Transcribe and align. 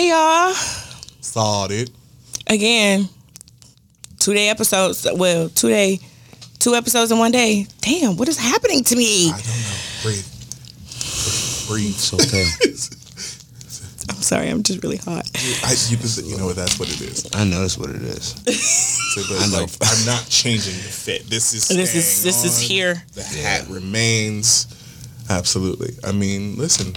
Hey 0.00 0.08
y'all. 0.08 0.54
Saw 1.20 1.66
it. 1.70 1.90
Again, 2.46 3.06
two 4.18 4.32
day 4.32 4.48
episodes. 4.48 5.06
Well, 5.14 5.50
two 5.50 5.68
day, 5.68 6.00
two 6.58 6.74
episodes 6.74 7.12
in 7.12 7.18
one 7.18 7.32
day. 7.32 7.66
Damn, 7.82 8.16
what 8.16 8.26
is 8.26 8.38
happening 8.38 8.82
to 8.84 8.96
me? 8.96 9.28
I 9.28 9.32
don't 9.32 9.46
know. 9.46 10.02
Breathe. 10.02 10.26
Breathe. 11.68 11.90
It's 11.90 12.14
okay. 12.14 12.46
I'm 14.16 14.22
sorry, 14.22 14.48
I'm 14.48 14.62
just 14.62 14.82
really 14.82 14.96
hot. 14.96 15.28
I, 15.36 15.76
you, 15.90 15.98
can- 15.98 16.24
you 16.24 16.38
know 16.38 16.46
what? 16.46 16.56
That's 16.56 16.80
what 16.80 16.88
it 16.88 17.02
is. 17.02 17.28
I 17.34 17.44
know 17.44 17.60
that's 17.60 17.76
what 17.76 17.90
it 17.90 18.00
is. 18.00 18.32
So, 19.10 19.22
but 19.28 19.42
I 19.42 19.46
know. 19.48 19.62
like, 19.64 19.70
I'm 19.82 20.06
not 20.06 20.24
changing 20.30 20.72
the 20.76 20.88
fit. 20.88 21.28
This 21.28 21.52
is 21.52 21.68
This 21.68 21.94
is 21.94 22.06
staying 22.06 22.26
this 22.26 22.44
is 22.44 22.58
here. 22.58 23.02
The 23.14 23.22
hat 23.24 23.66
remains. 23.68 24.66
Absolutely. 25.28 25.94
I 26.04 26.12
mean, 26.12 26.56
listen. 26.56 26.94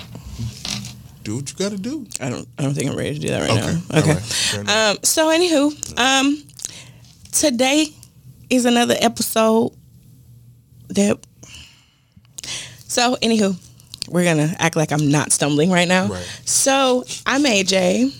Do 1.23 1.37
what 1.37 1.49
you 1.49 1.55
got 1.57 1.71
to 1.71 1.77
do. 1.77 2.05
I 2.19 2.29
don't 2.29 2.47
I 2.57 2.63
don't 2.63 2.73
think 2.73 2.91
I'm 2.91 2.97
ready 2.97 3.13
to 3.15 3.19
do 3.19 3.27
that 3.29 3.49
right 3.49 3.51
Okay. 3.63 3.79
now. 3.91 3.99
Okay. 3.99 4.57
right. 4.61 4.91
Um, 4.91 4.97
so 5.03 5.29
anywho, 5.29 5.99
um, 5.99 6.43
today 7.31 7.87
is 8.49 8.65
another 8.65 8.95
episode 8.99 9.71
that. 10.89 11.17
So 12.87 13.15
anywho, 13.21 13.55
we're 14.09 14.23
gonna 14.25 14.53
act 14.59 14.75
like 14.75 14.91
I'm 14.91 15.09
not 15.09 15.31
stumbling 15.31 15.71
right 15.71 15.87
now. 15.87 16.07
Right. 16.07 16.41
So 16.45 17.03
I'm 17.25 17.43
AJ. 17.43 18.19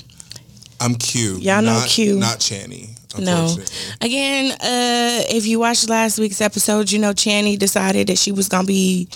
I'm 0.80 0.96
Q. 0.96 1.38
Y'all 1.38 1.62
know 1.62 1.74
not, 1.80 1.88
Q. 1.88 2.18
Not 2.20 2.40
Channy. 2.40 2.90
No. 3.20 3.56
Again, 4.02 4.52
uh, 4.54 5.24
if 5.30 5.46
you 5.46 5.60
watched 5.60 5.88
last 5.90 6.18
week's 6.18 6.42
episode, 6.42 6.92
you 6.92 6.98
know 7.00 7.12
Channy 7.14 7.60
decided 7.60 8.08
that 8.08 8.18
she 8.18 8.32
was 8.32 8.50
gonna 8.50 8.66
be 8.66 9.08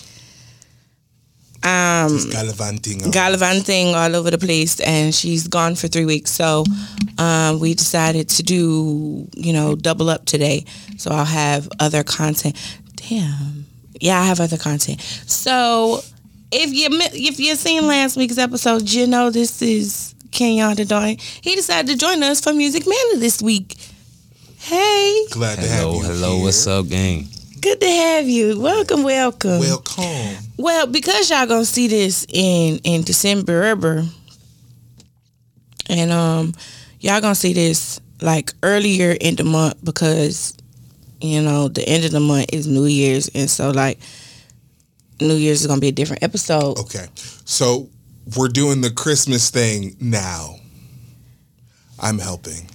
um 1.64 2.18
Gallivanting. 2.30 3.04
on- 3.04 3.12
gallivanting 3.12 3.96
all 3.96 4.16
over 4.16 4.30
the 4.32 4.38
place 4.38 4.80
and 4.80 5.14
she's 5.14 5.48
gone 5.48 5.76
for 5.76 5.88
three 5.88 6.06
weeks 6.06 6.32
so 6.32 6.64
um, 7.18 7.60
we 7.60 7.74
decided 7.74 8.30
to 8.30 8.44
do 8.44 9.28
you 9.36 9.52
know 9.54 9.76
double 9.76 10.10
up 10.10 10.26
today 10.26 10.64
so 10.98 11.12
i'll 11.12 11.26
have 11.26 11.68
other 11.80 12.04
content 12.04 12.56
damn 12.96 13.66
yeah 14.00 14.20
i 14.22 14.26
have 14.26 14.40
other 14.40 14.58
content 14.58 15.02
so 15.26 16.00
if 16.52 16.72
you 16.74 16.90
mi- 16.92 17.28
if 17.28 17.40
you 17.40 17.56
seen 17.56 17.88
last 17.88 18.16
week's 18.18 18.38
episode 18.38 18.88
you 18.90 19.08
know 19.08 19.30
this 19.32 19.62
is 19.62 20.14
kenyon 20.32 20.76
Dodoy. 20.76 21.20
he 21.42 21.56
decided 21.56 21.88
to 21.92 21.98
join 21.98 22.22
us 22.24 22.40
for 22.40 22.54
music 22.54 22.84
manor 22.86 23.20
this 23.20 23.42
week 23.42 23.76
hey 24.60 25.26
Glad 25.32 25.56
to 25.56 25.62
have 25.68 25.80
Hello, 25.80 25.94
you. 25.96 26.04
hello, 26.04 26.36
here. 26.36 26.44
what's 26.44 26.68
up, 26.68 26.88
gang? 26.88 27.28
Good 27.62 27.80
to 27.82 27.88
have 27.88 28.28
you 28.28 28.60
welcome 28.60 29.04
welcome 29.04 29.60
Welcome. 29.60 30.36
Well, 30.58 30.88
because 30.88 31.30
y'all 31.30 31.46
gonna 31.46 31.66
see 31.66 31.88
this 31.88 32.26
in 32.30 32.80
in 32.84 33.04
December, 33.04 34.04
and 35.90 36.12
um, 36.12 36.54
y'all 37.00 37.22
gonna 37.22 37.36
see 37.36 37.54
this 37.54 38.00
like 38.22 38.54
earlier 38.64 39.12
in 39.20 39.36
the 39.36 39.44
month 39.44 39.76
because 39.84 40.56
you 41.22 41.42
know 41.42 41.68
the 41.68 41.88
end 41.88 42.06
of 42.06 42.12
the 42.12 42.20
month 42.20 42.48
is 42.54 42.68
New 42.68 42.86
Year's, 42.86 43.30
and 43.30 43.50
so 43.50 43.72
like 43.72 44.00
New 45.22 45.36
Year's 45.36 45.62
is 45.62 45.68
gonna 45.68 45.82
be 45.82 45.90
a 45.90 45.92
different 45.94 46.24
episode. 46.24 46.78
Okay. 46.80 47.06
So 47.46 47.90
we're 48.36 48.50
doing 48.50 48.82
the 48.82 48.92
Christmas 48.92 49.50
thing 49.50 49.96
now. 50.00 50.56
I'm 52.00 52.20
helping. 52.20 52.68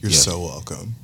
You're 0.00 0.10
Yeah. 0.10 0.16
so 0.18 0.40
welcome. 0.40 0.94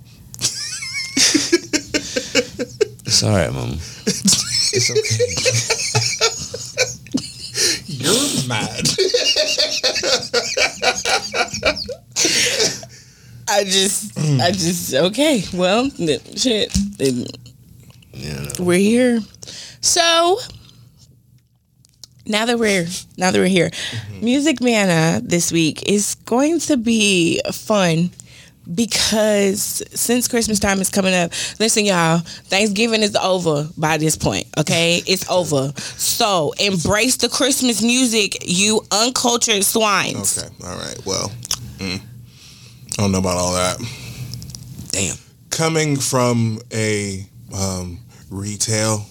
It's 3.06 3.22
all 3.22 3.30
right, 3.30 3.52
mama. 3.52 3.74
it's 4.06 4.90
okay. 4.90 5.26
You're 7.86 8.48
mad. 8.48 8.82
I 13.48 13.62
just, 13.64 14.18
I 14.18 14.50
just 14.50 14.92
okay. 14.94 15.44
Well, 15.54 15.88
shit, 16.36 16.77
Yeah, 18.12 18.40
no. 18.40 18.48
we're 18.64 18.78
here. 18.78 19.20
So 19.80 20.39
now 22.27 22.45
that 22.46 22.58
we're 22.58 22.86
now 23.16 23.30
that 23.30 23.39
we're 23.39 23.46
here, 23.46 23.70
mm-hmm. 23.70 24.24
Music 24.24 24.61
Manna 24.61 25.20
this 25.22 25.52
week 25.52 25.89
is 25.89 26.16
going 26.27 26.58
to 26.61 26.77
be 26.77 27.40
fun 27.52 28.11
because 28.74 29.82
since 29.98 30.28
Christmas 30.28 30.58
time 30.58 30.80
is 30.80 30.90
coming 30.90 31.14
up, 31.14 31.30
listen, 31.60 31.84
y'all, 31.84 32.18
Thanksgiving 32.18 33.02
is 33.02 33.16
over 33.16 33.68
by 33.77 33.96
this 33.96 34.16
point. 34.16 34.46
Okay, 34.58 34.96
it's 35.06 35.28
over. 35.30 35.72
So 35.77 36.52
embrace 36.58 37.16
the 37.16 37.28
Christmas 37.28 37.82
music, 37.82 38.36
you 38.46 38.82
uncultured 38.90 39.64
swines. 39.64 40.38
Okay. 40.42 40.48
All 40.64 40.77
right. 40.77 40.98
Well, 41.04 41.30
mm, 41.78 42.00
I 42.00 43.02
don't 43.02 43.12
know 43.12 43.18
about 43.18 43.36
all 43.36 43.52
that. 43.54 43.78
Damn. 44.90 45.16
Coming 45.50 45.96
from 45.96 46.60
a 46.72 47.24
um, 47.54 48.00
retail 48.30 49.06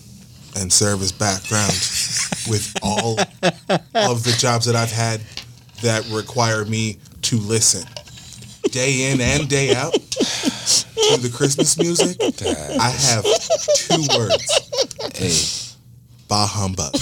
and 0.58 0.72
service 0.72 1.12
background 1.12 1.72
with 2.50 2.74
all 2.82 3.20
of 3.20 4.24
the 4.24 4.36
jobs 4.38 4.66
that 4.66 4.76
I've 4.76 4.92
had 4.92 5.22
that 5.82 6.08
require 6.10 6.66
me 6.66 6.98
to 7.24 7.38
listen 7.38 7.86
day 8.76 9.10
in 9.10 9.22
and 9.22 9.48
day 9.48 9.74
out 9.74 9.94
to 9.94 11.18
the 11.22 11.32
Christmas 11.34 11.78
music, 11.80 12.18
I 12.78 12.90
have 12.90 13.24
two 13.88 14.04
words. 14.18 14.52
Hey. 15.16 15.40
Bah 16.28 16.46
humbug. 16.46 16.92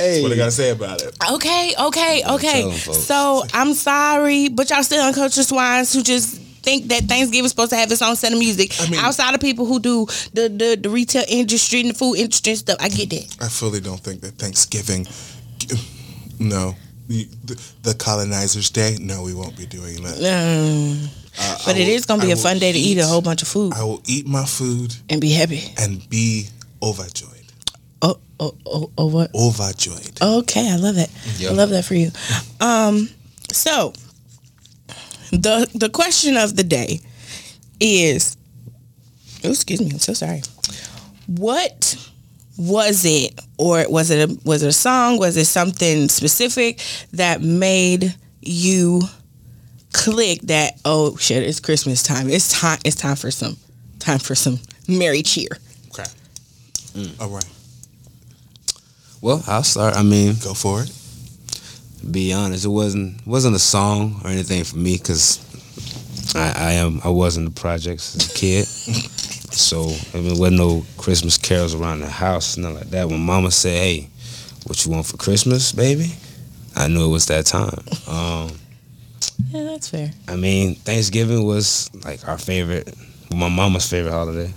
hey. 0.00 0.22
What 0.22 0.32
I 0.32 0.36
gotta 0.36 0.50
say 0.50 0.70
about 0.70 1.02
it? 1.02 1.14
Okay, 1.32 1.74
okay, 1.78 2.22
okay. 2.30 2.60
tell 2.62 2.70
'em, 2.72 2.78
folks. 2.78 2.98
So 3.04 3.42
I'm 3.52 3.74
sorry, 3.74 4.48
but 4.48 4.70
y'all 4.70 4.82
still 4.82 5.04
uncultured 5.04 5.44
swines 5.44 5.92
who 5.92 6.02
just 6.02 6.40
think 6.62 6.86
that 6.88 7.02
Thanksgiving's 7.04 7.50
supposed 7.50 7.70
to 7.70 7.76
have 7.76 7.92
its 7.92 8.00
own 8.00 8.16
set 8.16 8.32
of 8.32 8.38
music. 8.38 8.72
I 8.80 8.88
mean- 8.88 9.00
Outside 9.00 9.34
of 9.34 9.40
people 9.42 9.66
who 9.66 9.78
do 9.78 10.06
the, 10.32 10.48
the, 10.48 10.78
the 10.80 10.88
retail 10.88 11.24
industry 11.28 11.80
and 11.82 11.90
the 11.90 11.94
food 11.94 12.14
industry 12.16 12.52
and 12.52 12.58
stuff, 12.60 12.78
I 12.80 12.88
get 12.88 13.10
that. 13.10 13.36
I 13.42 13.48
fully 13.48 13.80
don't 13.80 14.00
think 14.00 14.22
that 14.22 14.38
Thanksgiving. 14.38 15.06
No, 16.38 16.74
the, 17.08 17.28
the 17.82 17.94
colonizers' 17.94 18.70
day. 18.70 18.96
No, 19.00 19.22
we 19.22 19.34
won't 19.34 19.56
be 19.56 19.66
doing 19.66 20.02
that. 20.02 20.16
Um, 20.18 21.10
Uh, 21.36 21.56
but 21.66 21.74
I 21.74 21.78
it 21.80 21.86
will- 21.88 21.94
is 21.96 22.06
gonna 22.06 22.22
be 22.22 22.30
I 22.30 22.34
a 22.34 22.36
fun 22.36 22.58
day 22.60 22.70
to 22.72 22.78
eat 22.78 22.98
a 22.98 23.06
whole 23.06 23.20
bunch 23.20 23.42
of 23.42 23.48
food 23.48 23.72
I 23.74 23.82
will 23.82 24.00
eat 24.06 24.24
my 24.26 24.44
food 24.46 24.94
and 25.10 25.20
be 25.20 25.32
happy. 25.32 25.62
and 25.76 26.08
be 26.08 26.46
overjoyed. 26.80 27.30
Oh, 28.02 28.18
oh, 28.38 28.54
oh, 28.66 28.90
oh 28.96 29.06
what? 29.06 29.30
Overjoyed. 29.34 30.20
Okay, 30.22 30.70
I 30.70 30.76
love 30.76 30.94
that. 30.94 31.10
Yeah. 31.38 31.50
I 31.50 31.52
love 31.54 31.70
that 31.70 31.84
for 31.84 31.94
you. 31.96 32.10
Um, 32.60 33.08
so 33.52 33.92
the 35.32 35.68
the 35.74 35.88
question 35.88 36.36
of 36.36 36.54
the 36.56 36.62
day 36.64 37.00
is, 37.80 38.36
oh, 39.42 39.50
excuse 39.50 39.80
me, 39.80 39.90
I'm 39.90 39.98
so 39.98 40.12
sorry. 40.14 40.42
What 41.26 41.96
was 42.56 43.04
it, 43.04 43.38
or 43.58 43.84
was 43.88 44.10
it 44.10 44.30
a 44.30 44.38
was 44.44 44.62
it 44.62 44.68
a 44.68 44.72
song? 44.72 45.18
Was 45.18 45.36
it 45.36 45.46
something 45.46 46.08
specific 46.08 46.80
that 47.12 47.40
made 47.42 48.14
you 48.40 49.02
click 49.92 50.40
that? 50.42 50.78
Oh 50.84 51.16
shit! 51.16 51.42
It's 51.42 51.60
Christmas 51.60 52.02
time. 52.02 52.28
It's 52.28 52.52
time. 52.60 52.78
It's 52.84 52.96
time 52.96 53.16
for 53.16 53.30
some 53.30 53.56
time 53.98 54.18
for 54.18 54.34
some 54.34 54.58
merry 54.86 55.22
cheer. 55.22 55.48
Okay. 55.88 56.08
Mm. 56.94 57.20
All 57.20 57.28
right. 57.30 57.48
Well, 59.20 59.42
I'll 59.46 59.62
start. 59.62 59.96
I 59.96 60.02
mean, 60.02 60.34
Go 60.42 60.52
for 60.54 60.82
it. 60.82 60.92
be 62.12 62.32
honest, 62.32 62.64
it 62.66 62.68
wasn't 62.68 63.26
wasn't 63.26 63.56
a 63.56 63.60
song 63.60 64.20
or 64.22 64.30
anything 64.30 64.62
for 64.64 64.76
me 64.76 64.96
because 64.98 65.40
I, 66.36 66.52
I 66.56 66.72
am 66.74 67.00
I 67.02 67.08
was 67.08 67.36
in 67.36 67.44
the 67.46 67.50
projects 67.50 68.14
as 68.16 68.30
a 68.30 68.34
kid, 68.34 68.66
so 69.50 69.82
I 70.12 70.16
mean, 70.18 70.28
there 70.28 70.38
wasn't 70.38 70.58
no 70.58 70.84
Christmas 70.96 71.38
carols 71.38 71.74
around 71.74 72.00
the 72.00 72.08
house, 72.08 72.56
nothing 72.56 72.76
like 72.76 72.90
that. 72.90 73.08
When 73.08 73.20
Mama 73.20 73.50
said, 73.50 73.78
"Hey, 73.78 74.08
what 74.66 74.84
you 74.84 74.92
want 74.92 75.06
for 75.06 75.16
Christmas, 75.16 75.72
baby?" 75.72 76.14
I 76.76 76.88
knew 76.88 77.04
it 77.04 77.08
was 77.12 77.26
that 77.26 77.46
time. 77.46 77.78
Um, 78.08 78.58
Yeah, 79.50 79.62
that's 79.64 79.88
fair. 79.88 80.10
I 80.28 80.36
mean, 80.36 80.74
Thanksgiving 80.74 81.44
was 81.44 81.90
like 82.04 82.26
our 82.28 82.38
favorite, 82.38 82.94
my 83.34 83.48
mama's 83.48 83.88
favorite 83.88 84.12
holiday. 84.12 84.52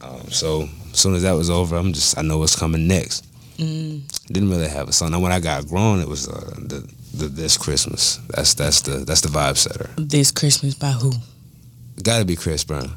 Um, 0.00 0.30
so 0.30 0.68
as 0.92 0.98
soon 0.98 1.14
as 1.14 1.22
that 1.22 1.32
was 1.32 1.50
over, 1.50 1.76
I'm 1.76 1.92
just 1.92 2.18
I 2.18 2.22
know 2.22 2.38
what's 2.38 2.56
coming 2.56 2.86
next. 2.86 3.24
Mm. 3.58 4.02
Didn't 4.28 4.50
really 4.50 4.68
have 4.68 4.88
a 4.88 4.92
son. 4.92 5.12
Now 5.12 5.20
when 5.20 5.32
I 5.32 5.40
got 5.40 5.66
grown, 5.68 6.00
it 6.00 6.08
was 6.08 6.28
uh, 6.28 6.54
the, 6.58 6.86
the 7.14 7.28
this 7.28 7.56
Christmas. 7.56 8.16
That's 8.28 8.54
that's 8.54 8.82
the 8.82 8.98
that's 9.04 9.20
the 9.22 9.28
vibe 9.28 9.56
setter. 9.56 9.88
This 9.96 10.30
Christmas 10.30 10.74
by 10.74 10.90
who? 10.90 11.12
Got 12.02 12.18
to 12.18 12.24
be 12.24 12.36
Chris 12.36 12.64
Brown. 12.64 12.90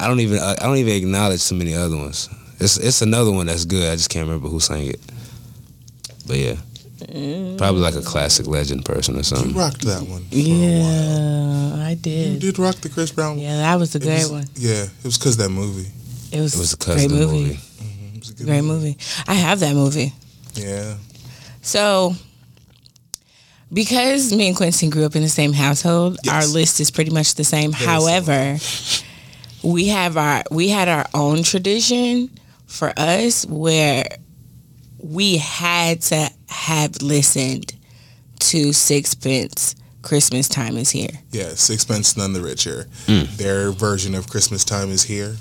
I 0.00 0.08
don't 0.08 0.20
even 0.20 0.38
I 0.38 0.54
don't 0.56 0.76
even 0.76 0.94
acknowledge 0.94 1.46
too 1.46 1.54
many 1.54 1.74
other 1.74 1.96
ones. 1.96 2.28
It's 2.60 2.76
it's 2.76 3.02
another 3.02 3.30
one 3.32 3.46
that's 3.46 3.64
good. 3.64 3.90
I 3.92 3.96
just 3.96 4.10
can't 4.10 4.26
remember 4.26 4.48
who 4.48 4.60
sang 4.60 4.86
it. 4.86 5.00
But 6.26 6.36
yeah, 6.36 6.56
probably 7.58 7.80
like 7.82 7.94
a 7.94 8.02
classic 8.02 8.46
legend 8.46 8.84
person 8.84 9.16
or 9.16 9.22
something. 9.22 9.50
You 9.50 9.58
rocked 9.58 9.82
that 9.82 10.02
one. 10.08 10.22
For 10.24 10.36
A 10.36 10.38
while. 10.38 11.78
Yeah, 11.78 11.86
I 11.86 11.94
did. 11.94 12.26
You 12.34 12.38
did. 12.38 12.40
did 12.40 12.58
rock 12.58 12.76
the 12.76 12.88
Chris 12.88 13.10
Brown. 13.12 13.38
Yeah, 13.38 13.56
that 13.58 13.76
was 13.78 13.94
a 13.94 13.98
great 14.00 14.22
was- 14.22 14.30
one. 14.32 14.46
Yeah, 14.56 14.84
it 14.84 15.04
was 15.04 15.18
because 15.18 15.36
that 15.38 15.50
movie. 15.50 15.90
It 16.32 16.40
was, 16.40 16.54
It 16.54 16.58
was 16.58 16.72
a 16.72 16.76
great 16.78 17.04
of 17.04 17.10
the 17.12 17.16
movie. 17.16 17.36
movie. 17.42 17.54
Mm-hmm, 17.54 18.16
it 18.16 18.20
was 18.20 18.30
a 18.40 18.44
Great 18.44 18.62
movie. 18.62 18.98
I 19.28 19.34
have 19.34 19.60
that 19.60 19.74
movie. 19.74 20.12
Yeah. 20.54 20.96
So, 21.62 22.14
because 23.72 24.32
me 24.32 24.48
and 24.48 24.56
Quincy 24.56 24.88
grew 24.88 25.04
up 25.04 25.14
in 25.16 25.22
the 25.22 25.28
same 25.28 25.52
household, 25.52 26.18
Yes. 26.24 26.34
our 26.34 26.52
list 26.52 26.80
is 26.80 26.90
pretty 26.90 27.10
much 27.10 27.34
the 27.36 27.44
same. 27.44 27.72
Very 27.72 27.84
However, 27.86 28.58
we 29.64 29.88
have 29.88 30.16
our 30.16 30.42
we 30.50 30.68
had 30.68 30.88
our 30.88 31.06
own 31.14 31.42
tradition 31.42 32.30
for 32.66 32.92
us 32.96 33.46
where 33.46 34.04
we 34.98 35.36
had 35.38 36.00
to 36.02 36.28
have 36.48 37.02
listened 37.02 37.74
to 38.40 38.72
Sixpence. 38.72 39.74
Christmas 40.02 40.50
time 40.50 40.76
is 40.76 40.90
here. 40.90 41.08
Yeah, 41.30 41.54
Sixpence 41.54 42.14
None 42.14 42.34
the 42.34 42.42
Richer. 42.42 42.86
Hmm. 43.06 43.22
Their 43.36 43.72
version 43.72 44.14
of 44.14 44.28
Christmas 44.28 44.62
Time 44.62 44.90
is 44.90 45.02
here. 45.02 45.36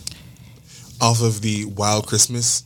Off 1.02 1.22
of 1.22 1.42
the 1.42 1.66
WOW 1.66 2.00
Christmas. 2.00 2.64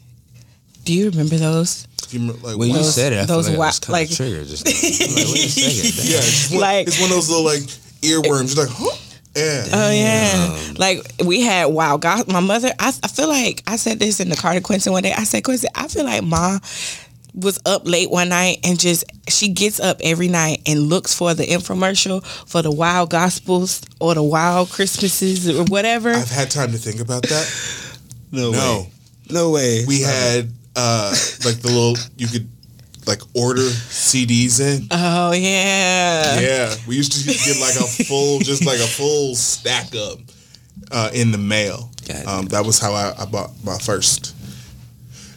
Do 0.83 0.93
you 0.93 1.09
remember 1.09 1.37
those? 1.37 1.87
You 2.11 2.19
remember, 2.19 2.47
like, 2.49 2.57
When 2.57 2.67
you 2.69 2.75
Wild- 2.75 2.85
said 2.85 3.13
it, 3.13 3.19
I 3.21 3.25
those 3.25 3.47
feel 3.49 3.53
like, 3.53 3.59
wa- 3.59 3.65
I 3.65 3.67
was 3.69 3.79
kind 3.79 3.93
like- 3.93 4.09
of 4.11 4.15
triggered. 4.15 4.47
Just 4.47 4.65
now. 4.65 4.71
Like, 4.71 5.27
wait 5.27 5.57
a 5.57 5.61
yeah, 6.11 6.19
it's 6.21 6.51
one, 6.51 6.61
Like- 6.61 6.87
it's 6.87 6.99
one 7.01 7.09
of 7.09 7.15
those 7.15 7.29
little 7.29 7.45
like 7.45 7.63
earworms. 8.03 8.55
You're 8.55 8.65
like, 8.67 8.75
huh? 8.77 8.95
Yeah. 9.37 9.65
Oh 9.71 9.91
yeah, 9.91 10.73
like 10.77 10.99
we 11.23 11.41
had 11.41 11.65
wow. 11.65 11.97
God, 11.97 12.27
my 12.27 12.39
mother. 12.39 12.69
I, 12.79 12.91
I 13.03 13.07
feel 13.07 13.27
like 13.27 13.61
I 13.67 13.75
said 13.75 13.99
this 13.99 14.19
in 14.19 14.29
the 14.29 14.35
car 14.35 14.53
to 14.53 14.61
Quincy 14.61 14.89
one 14.89 15.03
day. 15.03 15.13
I 15.13 15.25
said, 15.25 15.43
Quincy, 15.43 15.67
I 15.75 15.87
feel 15.87 16.05
like 16.05 16.23
ma 16.23 16.57
was 17.35 17.59
up 17.67 17.83
late 17.87 18.09
one 18.09 18.29
night 18.29 18.57
and 18.63 18.79
just 18.79 19.03
she 19.29 19.49
gets 19.49 19.79
up 19.79 19.97
every 20.01 20.27
night 20.27 20.61
and 20.65 20.89
looks 20.89 21.13
for 21.13 21.35
the 21.35 21.43
infomercial 21.45 22.25
for 22.49 22.63
the 22.63 22.71
WOW 22.71 23.05
Gospels 23.05 23.81
or 23.99 24.15
the 24.15 24.23
WOW 24.23 24.65
Christmases 24.65 25.47
or 25.47 25.63
whatever. 25.65 26.09
I've 26.11 26.31
had 26.31 26.49
time 26.49 26.71
to 26.71 26.77
think 26.77 26.99
about 26.99 27.23
that. 27.23 27.73
No, 28.31 28.51
No. 28.51 28.87
No 29.29 29.51
way. 29.51 29.85
We 29.87 30.01
had 30.01 30.49
uh 30.75 31.15
like 31.45 31.57
the 31.61 31.69
little 31.69 31.95
you 32.17 32.27
could 32.27 32.49
like 33.07 33.21
order 33.33 33.61
CDs 33.61 34.59
in. 34.59 34.87
oh 34.91 35.31
yeah. 35.31 36.39
Yeah, 36.39 36.75
we 36.87 36.95
used 36.95 37.11
to 37.13 37.23
get 37.25 37.59
like 37.59 37.75
a 37.75 38.03
full, 38.05 38.39
just 38.39 38.65
like 38.65 38.79
a 38.79 38.87
full 38.87 39.35
stack 39.35 39.95
up 39.95 40.19
uh, 40.91 41.09
in 41.13 41.31
the 41.31 41.37
mail. 41.37 41.89
Um, 42.25 42.45
that 42.47 42.65
was 42.65 42.79
how 42.79 42.93
I, 42.93 43.13
I 43.19 43.25
bought 43.25 43.51
my 43.63 43.77
first. 43.77 44.33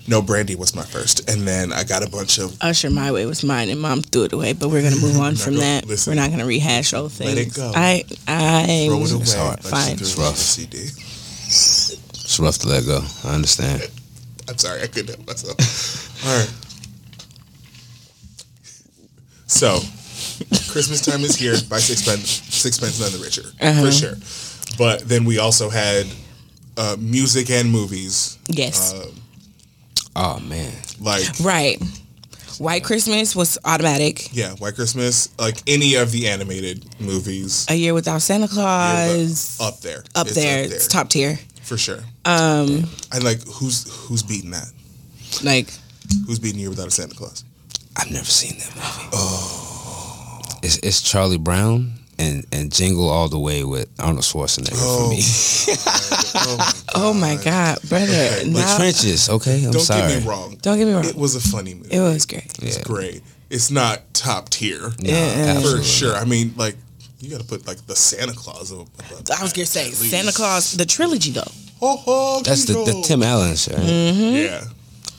No, 0.08 0.22
Brandy 0.22 0.56
was 0.56 0.74
my 0.74 0.82
first, 0.82 1.28
and 1.30 1.42
then 1.46 1.72
I 1.72 1.84
got 1.84 2.04
a 2.06 2.10
bunch 2.10 2.38
of. 2.38 2.56
Usher 2.60 2.90
My 2.90 3.12
Way 3.12 3.26
was 3.26 3.44
mine, 3.44 3.68
and 3.68 3.80
Mom 3.80 4.02
threw 4.02 4.24
it 4.24 4.32
away. 4.32 4.54
But 4.54 4.68
we're 4.70 4.82
gonna 4.82 5.00
move 5.00 5.18
on 5.18 5.36
from 5.36 5.54
gonna- 5.54 5.66
that. 5.66 5.86
listen. 5.86 6.10
we're 6.12 6.20
not 6.20 6.30
gonna 6.30 6.46
rehash 6.46 6.92
old 6.94 7.12
things. 7.12 7.34
Let 7.34 7.46
it 7.46 7.54
go. 7.54 7.70
I 7.74 8.04
I 8.26 8.86
throw 8.88 9.02
it 9.02 9.12
away. 9.12 9.22
It's 9.22 9.34
hard. 9.34 9.60
Fine. 9.62 9.92
It's 9.94 10.16
rough. 10.18 10.36
CD. 10.36 10.78
It's 10.78 12.38
rough 12.40 12.58
to 12.58 12.68
let 12.68 12.84
go. 12.86 13.00
I 13.24 13.34
understand. 13.34 13.82
I'm 14.48 14.58
sorry, 14.58 14.82
I 14.82 14.86
couldn't 14.88 15.14
help 15.14 15.26
myself. 15.26 16.26
All 16.26 16.38
right. 16.38 16.50
So, 19.50 19.80
Christmas 20.70 21.00
time 21.00 21.22
is 21.22 21.34
here 21.36 21.56
by 21.68 21.78
Sixpence, 21.78 22.28
Sixpence 22.54 23.00
None 23.00 23.12
the 23.12 23.18
Richer, 23.18 23.42
Uh-huh. 23.60 23.84
for 23.84 23.90
sure. 23.92 24.16
But 24.78 25.08
then 25.08 25.24
we 25.24 25.38
also 25.38 25.68
had 25.70 26.06
uh, 26.76 26.96
music 26.98 27.50
and 27.50 27.70
movies. 27.70 28.38
Yes. 28.48 28.94
Uh, 28.94 29.06
Oh 30.16 30.40
man. 30.40 30.72
like 31.00 31.24
Right. 31.40 31.80
White 32.58 32.84
Christmas 32.84 33.34
was 33.34 33.58
automatic. 33.64 34.28
Yeah, 34.32 34.50
White 34.54 34.74
Christmas, 34.74 35.30
like 35.38 35.62
any 35.66 35.94
of 35.94 36.10
the 36.12 36.28
animated 36.28 36.84
movies, 37.00 37.64
A 37.70 37.74
Year 37.74 37.94
Without 37.94 38.20
Santa 38.22 38.48
Claus. 38.48 39.58
up 39.60 39.80
there, 39.80 40.04
up 40.14 40.26
It's 40.26 40.34
there. 40.36 40.64
up 40.64 40.68
there 40.68 40.76
It's 40.76 40.86
top 40.88 41.08
tier. 41.08 41.38
for 41.62 41.76
sure. 41.78 42.00
Um, 42.24 42.88
And 43.12 43.24
like, 43.24 43.40
who's 43.48 43.86
who's 44.06 44.22
beating 44.22 44.50
that? 44.50 44.70
like 45.42 45.72
Who's 46.26 46.38
beating 46.38 46.60
Year 46.60 46.70
Without 46.70 46.88
a 46.88 46.90
Santa 46.90 47.14
Claus? 47.14 47.44
I've 47.96 48.10
never 48.10 48.24
seen 48.24 48.58
that 48.58 48.74
movie. 48.76 49.08
Oh. 49.12 50.40
It's, 50.62 50.76
it's 50.78 51.00
Charlie 51.02 51.38
Brown 51.38 51.92
and, 52.18 52.44
and 52.52 52.70
Jingle 52.72 53.08
All 53.08 53.28
the 53.28 53.38
Way 53.38 53.64
with 53.64 53.88
Arnold 53.98 54.24
Schwarzenegger 54.24 54.74
Oh. 54.74 55.04
for 55.04 55.10
me. 55.10 55.20
oh, 56.94 57.14
my 57.14 57.36
oh 57.40 57.44
god, 57.44 57.78
brother. 57.88 58.04
Okay, 58.12 58.50
The 58.50 58.74
trenches, 58.76 59.28
okay? 59.30 59.64
I'm 59.64 59.70
Don't 59.72 59.80
sorry. 59.82 60.12
get 60.12 60.22
me 60.22 60.28
wrong. 60.28 60.56
don't 60.60 60.76
get 60.78 60.86
me 60.86 60.92
wrong. 60.92 61.04
It 61.06 61.14
was 61.16 61.34
a 61.34 61.40
funny 61.40 61.74
movie. 61.74 61.94
It 61.94 62.00
was 62.00 62.26
great. 62.26 62.44
It's 62.62 62.76
Yeah. 62.78 62.82
great. 62.84 63.22
It's 63.48 63.70
not 63.70 64.12
top 64.14 64.50
tier 64.50 64.92
No, 65.00 65.60
for 65.62 65.82
sure. 65.82 66.14
I 66.14 66.24
mean, 66.24 66.52
like 66.56 66.76
you 67.20 67.30
got 67.30 67.40
to 67.40 67.46
put 67.46 67.66
like 67.66 67.84
the 67.86 67.96
Santa 67.96 68.32
Clause. 68.34 68.70
Up, 68.72 68.86
above 68.98 69.22
I 69.38 69.42
was 69.42 69.52
gonna 69.52 69.66
say. 69.66 69.90
Santa 69.90 70.32
Clause, 70.32 70.72
the 70.76 70.86
trilogy 70.86 71.32
though. 71.32 71.50
Ho, 71.80 71.96
ho, 71.96 72.42
That's 72.44 72.66
the, 72.66 72.74
the 72.74 73.02
Tim 73.04 73.22
Allen 73.22 73.56
show. 73.56 73.72
right? 73.72 73.82
Mm-hmm. 73.82 74.36
Yeah, 74.36 74.64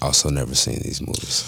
Also 0.01 0.29
never 0.29 0.53
seen 0.55 0.79
these 0.83 1.01
movies. 1.01 1.43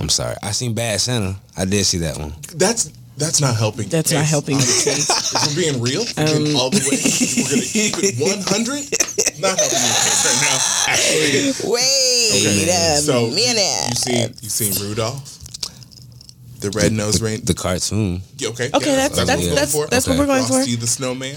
I'm 0.00 0.08
sorry. 0.08 0.36
I 0.42 0.50
seen 0.52 0.74
Bad 0.74 1.00
Santa. 1.00 1.36
I 1.56 1.64
did 1.64 1.84
see 1.84 1.98
that 1.98 2.18
one. 2.18 2.32
that's 2.56 2.90
that's 3.16 3.40
not 3.40 3.54
helping. 3.56 3.88
That's 3.88 4.10
not 4.10 4.20
Case. 4.22 4.30
helping 4.30 4.56
the 4.58 4.64
Honestly. 4.64 4.92
case. 4.94 5.34
If 5.34 5.46
we're 5.56 5.62
being 5.62 5.80
real, 5.82 6.02
if 6.02 6.16
we're 6.18 6.58
all 6.58 6.70
the 6.70 6.82
way, 6.82 6.98
we're 6.98 7.50
gonna 7.50 7.62
keep 7.62 7.94
it 8.02 8.18
100. 8.18 9.38
Not 9.38 9.54
helping 9.54 9.82
the 9.86 9.94
case 10.02 10.20
right 10.26 10.40
now. 10.42 10.58
Actually, 10.90 11.70
Wait 11.70 12.68
a 12.68 12.96
so 12.98 13.30
minute. 13.30 13.88
you 13.88 13.94
seen 13.94 14.34
you 14.42 14.48
seen 14.50 14.72
Rudolph, 14.82 15.22
the 16.60 16.70
red 16.70 16.90
nosed 16.92 17.22
rain. 17.22 17.44
The 17.44 17.54
cartoon. 17.54 18.20
Yeah, 18.38 18.48
okay, 18.50 18.70
Okay, 18.74 18.90
yeah, 18.90 18.96
that's- 19.08 19.16
what 19.18 19.26
that's- 19.26 19.38
we're 19.38 19.46
going 19.46 19.54
that's- 19.54 19.72
for. 19.72 19.86
that's 19.86 20.06
what 20.08 20.18
we're 20.18 20.26
going 20.26 20.42
for. 20.42 20.54
Frosty 20.64 20.74
the 20.76 20.86
Snowman. 20.88 21.36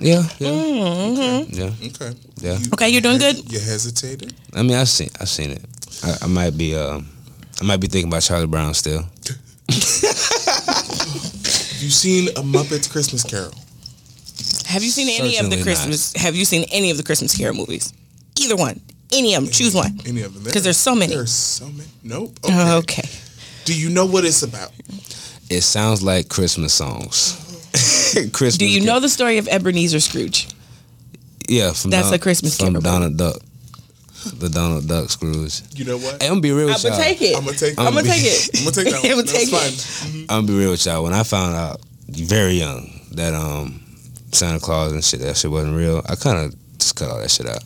Yeah, 0.00 0.22
yeah, 0.38 0.48
Mm-hmm. 0.50 1.54
yeah. 1.58 1.88
Okay. 1.88 2.12
Yeah. 2.40 2.58
You- 2.58 2.70
Okay, 2.74 2.88
you're 2.90 3.00
doing 3.02 3.18
good? 3.18 3.50
You 3.50 3.58
hesitated. 3.58 4.32
I 4.54 4.62
mean, 4.62 4.76
I've 4.76 4.88
seen, 4.88 5.08
I've 5.18 5.28
seen 5.28 5.50
it. 5.52 5.64
I, 6.04 6.16
I 6.22 6.26
might 6.28 6.56
be, 6.56 6.76
uh, 6.76 7.00
I 7.60 7.64
might 7.64 7.78
be 7.80 7.86
thinking 7.88 8.10
about 8.10 8.22
Charlie 8.22 8.46
Brown 8.46 8.74
still. 8.74 9.04
You 11.80 11.90
seen 11.90 12.28
a 12.30 12.42
Muppets 12.42 12.90
Christmas 12.90 13.22
Carol? 13.22 13.52
Have 14.66 14.82
you 14.82 14.90
seen 14.90 15.08
any 15.08 15.36
of 15.38 15.44
Certainly 15.44 15.50
the 15.50 15.56
not. 15.56 15.62
Christmas? 15.64 16.12
Have 16.16 16.34
you 16.34 16.44
seen 16.44 16.64
any 16.72 16.90
of 16.90 16.96
the 16.96 17.02
Christmas 17.04 17.36
Carol 17.36 17.54
movies? 17.56 17.92
Either 18.38 18.56
one. 18.56 18.80
Any 19.12 19.34
of 19.34 19.44
them. 19.44 19.52
Choose 19.52 19.74
one. 19.74 19.98
Any 20.04 20.22
of 20.22 20.34
them? 20.34 20.52
'Cause 20.52 20.64
there's 20.64 20.76
so 20.76 20.94
many. 20.94 21.14
There's 21.14 21.32
so 21.32 21.66
many. 21.66 21.88
Nope. 22.02 22.36
Oh, 22.44 22.78
okay. 22.78 23.02
Okay. 23.02 23.08
Do 23.64 23.78
you 23.78 23.90
know 23.90 24.06
what 24.06 24.24
it's 24.24 24.42
about? 24.42 24.72
It 25.48 25.62
sounds 25.62 26.02
like 26.02 26.28
Christmas 26.28 26.74
songs. 26.74 27.36
Christmas. 28.32 28.58
Do 28.58 28.66
you 28.68 28.80
know 28.84 28.98
the 29.00 29.08
story 29.08 29.38
of 29.38 29.46
Ebenezer 29.48 30.00
Scrooge? 30.00 30.48
Yeah, 31.48 31.72
from 31.72 31.90
That's 31.92 32.08
Don- 32.08 32.14
a 32.14 32.18
Christmas 32.18 32.56
from 32.58 32.68
Carol. 32.74 32.80
Donald 32.82 33.16
Duck, 33.16 33.40
the 34.38 34.48
Donald 34.48 34.88
Duck 34.88 35.10
Scrooge. 35.10 35.62
You 35.74 35.84
know 35.84 35.96
what? 35.98 36.20
Hey, 36.22 36.28
I'm 36.28 36.32
gonna 36.34 36.40
be 36.40 36.52
real 36.52 36.66
with 36.66 36.76
I'm 36.84 36.90
y'all. 36.92 36.98
gonna 36.98 37.04
take 37.04 37.22
it. 37.22 37.36
I'm 37.36 37.44
gonna 37.44 37.56
take. 37.56 37.78
I'm 37.78 37.86
I'm 37.88 37.92
gonna 37.94 38.02
be- 38.04 38.10
take 38.10 38.22
it. 38.24 38.50
I'm 38.58 38.64
gonna 38.64 38.74
take 38.76 38.92
that 38.92 39.02
one. 39.02 39.12
I'ma 39.12 39.22
That's 39.22 39.32
take 39.32 39.48
fine. 39.48 40.20
I'm 40.22 40.26
gonna 40.26 40.46
be 40.46 40.58
real 40.58 40.70
with 40.70 40.84
y'all. 40.86 41.02
When 41.04 41.12
I 41.14 41.22
found 41.22 41.54
out 41.56 41.80
very 42.08 42.54
young 42.54 43.00
that 43.12 43.34
um 43.34 43.80
Santa 44.32 44.58
Claus 44.60 44.92
and 44.92 45.04
shit 45.04 45.20
that 45.20 45.36
shit 45.36 45.50
wasn't 45.50 45.76
real, 45.76 46.02
I 46.08 46.14
kind 46.16 46.38
of 46.38 46.54
just 46.78 46.96
cut 46.96 47.10
all 47.10 47.18
that 47.20 47.30
shit 47.30 47.46
out. 47.48 47.62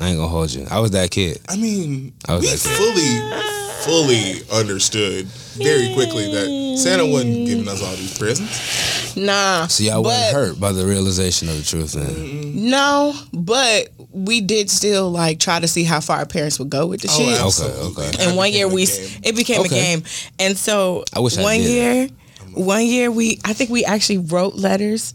I 0.00 0.08
ain't 0.08 0.16
gonna 0.16 0.28
hold 0.28 0.52
you. 0.52 0.66
I 0.70 0.78
was 0.80 0.92
that 0.92 1.10
kid. 1.10 1.38
I 1.48 1.56
mean, 1.56 2.12
I 2.28 2.34
was 2.34 2.42
we 2.42 2.50
like 2.50 2.58
that. 2.60 2.76
fully, 2.76 3.67
fully 3.84 4.42
understood 4.52 5.26
very 5.26 5.92
quickly 5.94 6.30
that 6.32 6.78
Santa 6.78 7.06
wasn't 7.06 7.46
giving 7.46 7.68
us 7.68 7.82
all 7.82 7.94
these 7.96 8.16
presents. 8.16 9.16
Nah. 9.16 9.66
So 9.66 9.84
y'all 9.84 10.02
but, 10.02 10.10
wasn't 10.10 10.34
hurt 10.34 10.60
by 10.60 10.72
the 10.72 10.86
realization 10.86 11.48
of 11.48 11.56
the 11.56 11.62
truth. 11.62 11.92
Then 11.92 12.70
No, 12.70 13.14
but 13.32 13.88
we 14.12 14.40
did 14.40 14.70
still 14.70 15.10
like 15.10 15.38
try 15.38 15.60
to 15.60 15.68
see 15.68 15.84
how 15.84 16.00
far 16.00 16.18
our 16.18 16.26
parents 16.26 16.58
would 16.58 16.70
go 16.70 16.86
with 16.86 17.02
the 17.02 17.08
oh, 17.10 17.18
shit. 17.18 17.40
absolutely. 17.40 17.80
okay. 17.88 18.16
That 18.16 18.28
and 18.28 18.36
one 18.36 18.52
year 18.52 18.68
we 18.68 18.86
game. 18.86 19.20
it 19.24 19.36
became 19.36 19.64
a 19.64 19.68
game 19.68 20.02
and 20.38 20.56
so 20.56 21.04
I 21.14 21.20
wish 21.20 21.36
I 21.36 21.42
one 21.42 21.58
did. 21.58 21.68
year 21.68 22.08
one 22.54 22.84
year 22.84 23.10
we 23.10 23.38
i 23.44 23.52
think 23.52 23.70
we 23.70 23.84
actually 23.84 24.18
wrote 24.18 24.54
letters 24.54 25.14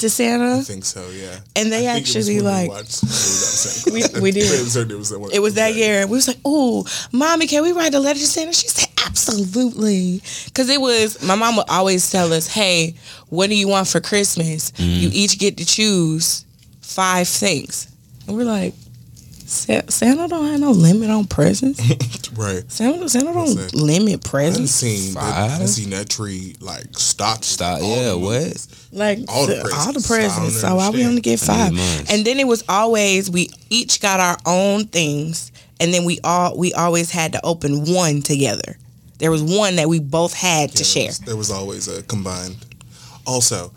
to 0.00 0.10
Santa. 0.10 0.56
I 0.58 0.60
think 0.62 0.84
so. 0.84 1.08
Yeah. 1.10 1.38
And 1.56 1.70
they 1.72 1.88
I 1.88 1.94
think 1.94 2.08
it 2.08 2.16
was 2.16 2.28
actually, 2.28 2.36
when 2.36 2.44
we 2.44 2.50
like- 2.50 2.70
watched 2.70 3.04
We- 4.16 4.20
we 4.22 4.30
did. 4.36 4.44
It 4.44 4.62
was, 4.64 4.76
it 4.76 4.88
was, 4.98 5.08
that 5.10 5.18
one- 5.18 5.32
it 5.32 5.38
was 5.40 5.54
that 5.54 5.74
year 5.74 6.06
we 6.06 6.12
was 6.12 6.28
like 6.28 6.38
oh 6.44 6.84
mommy 7.12 7.46
can 7.46 7.62
we 7.62 7.72
write 7.72 7.94
a 7.94 8.00
letter 8.00 8.18
to 8.18 8.26
santa 8.26 8.52
she 8.52 8.68
said 8.68 8.88
absolutely 9.06 10.20
because 10.46 10.68
it 10.68 10.80
was 10.80 11.22
my 11.22 11.34
mom 11.34 11.56
would 11.56 11.68
always 11.68 12.10
tell 12.10 12.32
us 12.32 12.46
hey 12.46 12.94
what 13.28 13.48
do 13.48 13.54
you 13.56 13.68
want 13.68 13.86
for 13.88 14.00
christmas 14.00 14.70
Mm-hmm. 14.72 15.00
you 15.00 15.10
each 15.12 15.38
get 15.38 15.56
to 15.58 15.64
choose 15.66 16.44
five 16.80 17.28
things 17.28 17.88
and 18.26 18.36
we're 18.36 18.44
like 18.44 18.74
"Sa- 18.74 18.89
Santa 19.50 20.28
don't 20.28 20.46
have 20.46 20.60
no 20.60 20.70
limit 20.70 21.10
on 21.10 21.24
presents. 21.26 21.80
Right. 22.36 22.62
Santa, 22.70 23.06
Santa 23.08 23.32
don't 23.34 23.54
Listen, 23.54 23.84
limit 23.86 24.08
I 24.08 24.12
done 24.12 24.20
presents. 24.20 24.70
seen 24.70 25.14
that, 25.14 25.22
I 25.22 25.48
done 25.48 25.58
Five? 25.58 25.68
seen 25.68 25.90
that 25.90 26.08
tree 26.08 26.54
like 26.60 26.84
stop. 26.96 27.42
Stop. 27.44 27.80
Yeah. 27.82 28.10
the 28.10 28.18
What? 28.18 28.40
movies. 28.44 28.88
Like 28.92 29.18
All 29.28 29.46
the 29.46 29.56
the- 29.56 29.60
presents. 29.62 29.86
all 29.86 29.92
the 29.92 30.00
So 30.00 30.14
I 30.14 30.18
presents. 30.18 30.60
So 30.60 30.74
why 30.76 30.90
we 30.90 31.04
only 31.04 31.20
get 31.20 31.40
five? 31.40 31.72
And 32.10 32.24
then 32.24 32.38
it 32.38 32.46
was 32.46 32.62
always 32.68 33.30
we 33.30 33.50
each 33.68 34.00
got 34.00 34.20
our 34.20 34.38
own 34.46 34.86
things, 34.86 35.50
and 35.80 35.92
then 35.92 36.04
we 36.04 36.20
all 36.24 36.56
we 36.56 36.72
always 36.72 37.10
had 37.10 37.32
to 37.32 37.44
open 37.44 37.92
one 37.92 38.22
together. 38.22 38.78
There 39.18 39.30
was 39.32 39.42
one 39.42 39.76
that 39.76 39.88
we 39.88 39.98
both 39.98 40.32
had 40.32 40.70
to 40.76 40.84
share. 40.84 41.02
There 41.02 41.08
was, 41.10 41.18
there 41.18 41.36
was 41.36 41.50
always 41.50 41.88
a 41.88 42.02
combined. 42.04 42.56
Also, 43.26 43.70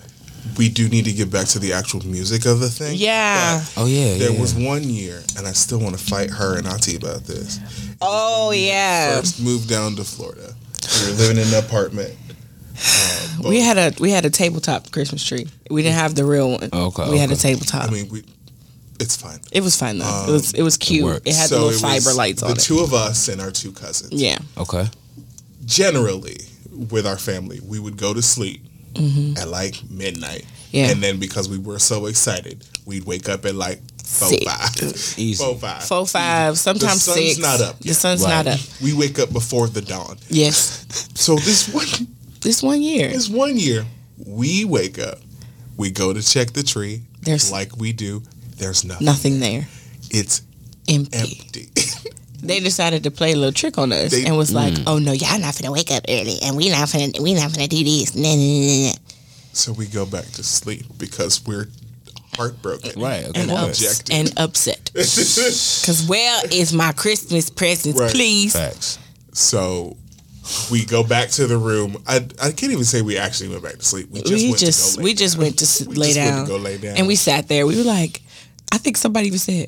we 0.57 0.69
do 0.69 0.89
need 0.89 1.05
to 1.05 1.12
get 1.13 1.31
back 1.31 1.47
to 1.47 1.59
the 1.59 1.73
actual 1.73 2.05
music 2.05 2.45
of 2.45 2.59
the 2.59 2.69
thing. 2.69 2.95
Yeah. 2.97 3.63
but 3.75 3.81
Oh 3.81 3.85
yeah. 3.85 4.17
There 4.17 4.31
yeah. 4.31 4.39
was 4.41 4.53
one 4.53 4.83
year, 4.83 5.21
and 5.38 5.47
I 5.47 5.51
still 5.53 5.79
want 5.79 5.97
to 5.97 6.03
fight 6.03 6.29
her 6.29 6.57
and 6.57 6.67
Auntie 6.67 6.95
about 6.95 7.23
this. 7.23 7.59
Oh 8.01 8.51
yeah. 8.51 9.19
First 9.19 9.41
moved 9.43 9.69
down 9.69 9.95
to 9.95 10.03
Florida. 10.03 10.53
We 11.05 11.12
were 11.12 11.17
living 11.17 11.38
in 11.38 11.47
an 11.53 11.63
apartment. 11.63 12.15
Uh, 12.75 13.19
We 13.50 13.62
had 13.62 13.77
a 13.77 13.93
we 14.00 14.12
had 14.12 14.25
a 14.25 14.29
tabletop 14.29 14.91
Christmas 14.91 15.23
tree. 15.23 15.47
We 15.69 15.81
didn't 15.83 15.95
have 15.95 16.15
the 16.15 16.25
real 16.25 16.51
one. 16.51 16.69
Okay, 16.73 17.09
We 17.09 17.17
had 17.17 17.31
a 17.31 17.35
tabletop. 17.35 17.89
I 17.89 17.91
mean, 17.93 18.09
we. 18.09 18.23
It's 19.00 19.15
fine. 19.17 19.39
it 19.51 19.62
was 19.62 19.75
fine 19.75 19.97
though. 19.97 20.25
it 20.27 20.31
was 20.31 20.53
it 20.53 20.62
was 20.62 20.77
cute. 20.77 21.03
worked. 21.03 21.27
It 21.27 21.35
had 21.35 21.50
the 21.50 21.59
little 21.59 21.79
fiber 21.79 22.13
lights 22.13 22.41
the 22.41 22.47
on 22.47 22.51
it. 22.53 22.59
two 22.59 22.79
of 22.79 22.93
us 22.93 23.27
and 23.27 23.41
our 23.41 23.51
two 23.51 23.71
cousins. 23.71 24.13
Yeah. 24.13 24.38
Okay. 24.57 24.85
Generally, 25.65 26.38
with 26.89 27.05
our 27.07 27.17
family, 27.17 27.59
we 27.65 27.79
would 27.79 27.97
go 27.97 28.13
to 28.13 28.21
sleep 28.21 28.62
at 28.95 29.47
like 29.47 29.81
midnight. 29.89 30.41
Mm-hmm. 30.43 30.77
Yeah. 30.77 30.89
And 30.89 31.03
then 31.03 31.19
because 31.19 31.47
we 31.50 31.57
were 31.57 31.79
so 31.79 32.07
excited, 32.07 32.65
we'd 32.85 33.05
wake 33.05 33.29
up 33.29 33.45
at 33.45 33.53
like 33.55 33.79
four 34.03 34.29
Six. 34.29 34.45
five. 34.45 34.75
Easy. 35.19 35.43
Four 35.43 35.55
five. 35.55 35.83
Four 35.83 36.07
five, 36.07 36.57
sometimes 36.57 37.03
sun's 37.03 37.17
six. 37.17 37.39
not 37.39 37.62
up 37.62 37.79
The 37.79 37.93
sun's 37.93 38.21
Right. 38.23 38.45
not 38.45 38.47
up. 38.47 38.59
We 38.81 38.93
wake 38.93 39.19
up 39.19 39.31
before 39.31 39.67
the 39.67 39.81
dawn. 39.81 40.17
Yes. 40.29 40.85
So 41.15 41.35
this 41.35 41.69
one 41.73 42.07
This 42.41 42.62
one 42.63 42.81
year. 42.81 43.09
this 43.09 43.29
one 43.29 43.57
year, 43.57 43.85
we 44.25 44.65
wake 44.65 45.00
up, 45.00 45.19
we 45.77 45.89
go 45.91 46.12
to 46.12 46.21
check 46.21 46.51
the 46.53 46.63
tree. 46.63 47.01
There's- 47.21 47.51
like 47.51 47.77
we 47.77 47.93
do. 47.93 48.23
There's 48.57 48.83
nothing. 48.83 49.05
Nothing 49.05 49.39
there. 49.39 49.67
It's 50.12 50.41
Empty. 50.89 51.17
empty. 51.17 51.69
They 52.43 52.59
decided 52.59 53.03
to 53.03 53.12
play 53.12 53.31
a 53.31 53.35
little 53.35 53.53
trick 53.53 53.77
on 53.77 53.91
us 53.91 54.12
They- 54.12 54.25
and 54.25 54.38
was 54.38 54.51
like, 54.51 54.73
Mm. 54.73 54.83
"Oh 54.88 55.00
no, 55.00 55.12
y'all 55.13 55.39
not 55.39 55.55
finna 55.55 55.71
wake 55.71 55.91
up 55.91 56.03
early, 56.09 56.38
and 56.43 56.55
we 56.57 56.69
not 56.69 56.89
finna 56.89 57.19
we 57.19 57.33
not 57.33 57.51
finna 57.51 57.69
do 57.69 57.83
this." 57.83 58.13
Nah, 58.15 58.35
nah, 58.35 58.35
nah, 58.35 58.88
nah. 58.89 58.93
so 59.53 59.71
we 59.71 59.85
go 59.88 60.05
back 60.05 60.29
to 60.33 60.43
sleep 60.43 60.85
because 60.97 61.41
we're 61.45 61.69
heartbroken. 62.35 63.00
Right. 63.01 63.25
Okay. 63.27 63.41
And, 63.41 63.51
And 63.51 63.59
ups- 63.59 64.03
and 64.09 64.33
upset. 64.38 64.91
Because 64.93 66.03
where 66.07 66.41
is 66.51 66.73
my 66.73 66.91
Christmas 66.93 67.50
presents, 67.50 68.00
Right. 68.00 68.12
please? 68.12 68.53
Facts. 68.53 68.97
So 69.33 69.95
we 70.69 70.83
go 70.85 71.03
back 71.03 71.29
to 71.31 71.47
the 71.47 71.57
room. 71.57 71.97
I 72.07 72.17
I 72.41 72.51
can't 72.51 72.71
even 72.71 72.85
say 72.85 73.01
we 73.01 73.17
actually 73.17 73.50
went 73.50 73.63
back 73.63 73.77
to 73.79 73.85
sleep. 73.85 74.09
We 74.12 74.21
just 74.21 74.33
we 74.33 74.47
went 74.50 74.59
just 74.59 74.89
to 74.91 74.95
go 74.97 75.01
lay 75.01 75.03
we 75.03 75.13
just 75.13 75.33
down. 75.35 75.43
went 75.43 75.57
to 75.59 75.89
We 75.89 75.95
lay 75.95 76.13
just 76.13 76.19
went 76.19 76.47
to 76.47 76.51
go 76.53 76.57
lay 76.57 76.77
down. 76.77 76.97
and 76.97 77.07
we 77.07 77.15
sat 77.15 77.47
there. 77.47 77.65
We 77.65 77.77
were 77.77 77.83
like, 77.83 78.21
I 78.71 78.77
think 78.79 78.97
somebody 78.97 79.27
even 79.27 79.39
said, 79.39 79.67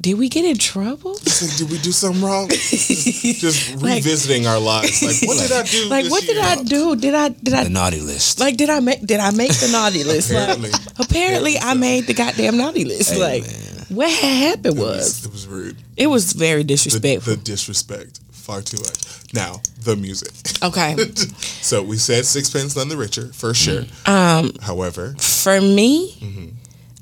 "Did 0.00 0.14
we 0.18 0.28
get 0.28 0.44
in 0.44 0.56
trouble?" 0.58 1.12
Like, 1.12 1.56
did 1.56 1.70
we 1.70 1.78
do 1.78 1.92
something 1.92 2.22
wrong? 2.22 2.48
just 2.48 3.74
revisiting 3.82 4.46
our 4.46 4.58
lives. 4.58 5.02
Like, 5.02 5.28
what 5.28 5.38
did 5.38 5.52
I 5.52 5.62
do? 5.64 5.88
Like, 5.88 6.04
this 6.04 6.10
what 6.12 6.22
did 6.22 6.36
year? 6.36 6.44
I 6.44 6.62
do? 6.62 6.96
Did 6.96 7.14
I 7.14 7.28
did 7.28 7.54
I 7.54 7.64
The 7.64 7.70
naughty 7.70 8.00
list. 8.00 8.40
like 8.40 8.56
did 8.56 8.70
I 8.70 8.80
make 8.80 9.04
did 9.04 9.20
I 9.20 9.30
make 9.30 9.52
the 9.52 9.68
naughty 9.72 10.04
list? 10.04 10.30
Apparently. 10.30 10.70
Like, 10.70 10.80
apparently, 10.98 11.58
I 11.58 11.74
made 11.74 12.06
the 12.06 12.14
goddamn 12.14 12.56
naughty 12.56 12.84
list. 12.84 13.12
Hey, 13.12 13.18
like, 13.20 13.42
man. 13.42 13.86
what 13.90 14.10
happened 14.10 14.66
It 14.66 14.80
was 14.80 14.96
was, 14.96 15.24
it 15.26 15.32
was 15.32 15.46
rude. 15.46 15.76
it 15.96 16.06
was 16.06 16.32
very 16.32 16.62
The, 16.62 16.68
disrespectful. 16.74 17.34
the 17.36 17.40
disrespect 17.42 18.20
far 18.30 18.62
too 18.62 18.78
much. 18.78 19.32
Now 19.34 19.60
the 19.84 19.96
music. 19.96 20.32
okay, 20.62 20.96
So 21.62 21.82
we 21.82 21.96
said 21.98 22.24
sixpence 22.26 22.74
none 22.76 22.88
the 22.88 22.96
richer 22.96 23.32
for 23.32 23.54
sure. 23.54 23.84
um, 24.06 24.52
However, 24.62 25.14
for 25.18 25.60
me, 25.60 26.16
Mm-hmm. 26.20 26.48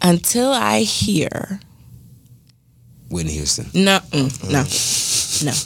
until 0.02 0.50
I 0.52 0.80
hear 0.80 1.60
Whitney 3.10 3.32
Houston. 3.32 3.66
no, 3.74 3.98
mm, 4.10 4.30
no, 4.50 5.50
no, 5.50 5.56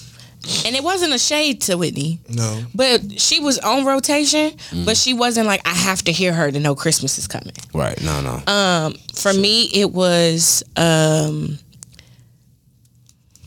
and 0.67 0.75
it 0.77 0.83
wasn't 0.83 1.13
a 1.15 1.19
shade 1.19 1.61
to 1.63 1.77
Whitney. 1.77 2.19
no. 2.29 2.65
But 2.75 3.21
she 3.21 3.39
was 3.41 3.59
on 3.61 3.85
rotation, 3.85 4.51
Mm. 4.71 4.85
but 4.87 4.97
she 4.97 5.15
wasn't 5.15 5.47
like 5.47 5.61
I 5.67 5.75
have 5.75 6.03
to 6.05 6.13
hear 6.13 6.33
her 6.33 6.51
to 6.51 6.59
know 6.61 6.75
Christmas 6.75 7.17
is 7.19 7.27
coming. 7.29 7.53
Right. 7.75 8.01
No. 8.03 8.21
No. 8.21 8.43
Um, 8.53 8.95
for 9.15 9.33
me, 9.33 9.65
it 9.73 9.93
was 9.93 10.63
um, 10.77 11.59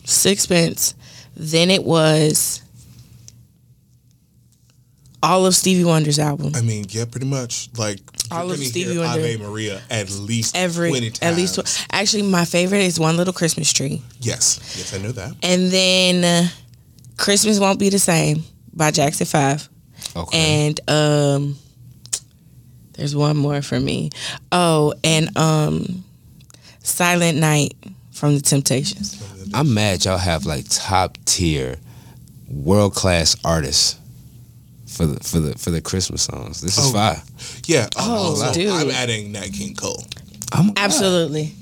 Sixpence. 0.04 0.94
Then 1.36 1.70
it 1.70 1.84
was 1.84 2.62
all 5.26 5.44
of 5.46 5.54
Stevie 5.54 5.84
Wonder's 5.84 6.18
album. 6.18 6.52
I 6.54 6.60
mean, 6.62 6.86
yeah, 6.90 7.04
pretty 7.04 7.26
much. 7.26 7.68
Like 7.76 7.98
All 8.30 8.50
of 8.50 8.58
Stevie 8.58 8.98
Wonder. 8.98 9.20
Ave 9.20 9.36
Maria 9.38 9.80
at 9.90 10.10
least 10.10 10.56
Every 10.56 10.90
20 10.90 11.10
times. 11.10 11.22
at 11.22 11.36
least 11.36 11.54
tw- 11.56 11.86
actually, 11.92 12.22
my 12.22 12.44
favorite 12.44 12.82
is 12.82 12.98
One 13.00 13.16
Little 13.16 13.32
Christmas 13.34 13.72
Tree, 13.72 14.02
Yes, 14.20 14.60
yes, 14.78 14.94
I 14.94 14.98
know 14.98 15.12
that. 15.12 15.34
and 15.42 15.70
then 15.70 16.24
uh, 16.24 16.48
Christmas 17.16 17.58
Won't 17.58 17.78
Be 17.78 17.88
the 17.90 17.98
Same 17.98 18.42
by 18.72 18.90
Jackson 18.90 19.26
Five, 19.26 19.68
Okay. 20.14 20.38
and 20.68 20.80
um, 20.90 21.56
there's 22.94 23.14
one 23.16 23.36
more 23.36 23.62
for 23.62 23.78
me. 23.80 24.10
Oh, 24.52 24.94
and 25.04 25.36
um, 25.36 26.04
Silent 26.82 27.38
Night 27.38 27.74
from 28.12 28.34
the 28.34 28.40
Temptations. 28.40 29.22
I'm 29.54 29.74
mad 29.74 30.04
y'all 30.04 30.18
have 30.18 30.46
like 30.46 30.64
top 30.68 31.18
tier, 31.24 31.76
world 32.48 32.94
class 32.94 33.36
artists 33.44 33.96
for 34.86 35.06
the 35.06 35.22
for 35.24 35.40
the 35.40 35.58
for 35.58 35.70
the 35.70 35.80
Christmas 35.80 36.22
songs. 36.22 36.60
This 36.60 36.78
is 36.78 36.86
Oh. 36.86 36.92
fire. 36.92 37.22
Yeah. 37.66 37.88
Oh, 37.96 38.30
also, 38.30 38.52
dude. 38.52 38.68
I'm 38.70 38.90
adding 38.90 39.32
Nat 39.32 39.48
King 39.52 39.74
Cole. 39.74 40.04
Oh 40.54 40.62
my 40.62 40.72
God. 40.72 40.78
Absolutely. 40.78 41.52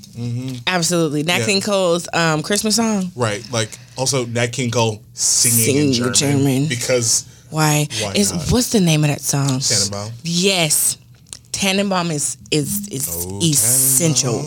Absolutely. 0.67 1.23
Nat 1.23 1.39
Yeah. 1.39 1.45
King 1.45 1.61
Cole's 1.61 2.07
um, 2.13 2.41
Christmas 2.43 2.75
song. 2.77 3.11
Right. 3.15 3.43
Like 3.51 3.77
also 3.97 4.25
Nat 4.25 4.47
King 4.47 4.71
Cole 4.71 5.01
singing 5.13 5.87
in 5.87 5.93
German, 5.93 6.13
German. 6.13 6.67
because 6.67 7.25
Why? 7.49 7.87
Why 8.01 8.13
is 8.15 8.31
not? 8.33 8.49
what's 8.51 8.69
the 8.71 8.79
name 8.81 9.03
of 9.03 9.09
that 9.09 9.21
song? 9.21 9.59
Tannenbaum. 9.59 10.11
Yes. 10.23 10.97
Tannenbaum 11.51 12.11
is 12.11 12.37
is 12.51 12.87
is 12.89 13.07
Oh, 13.11 13.39
essential. 13.41 14.43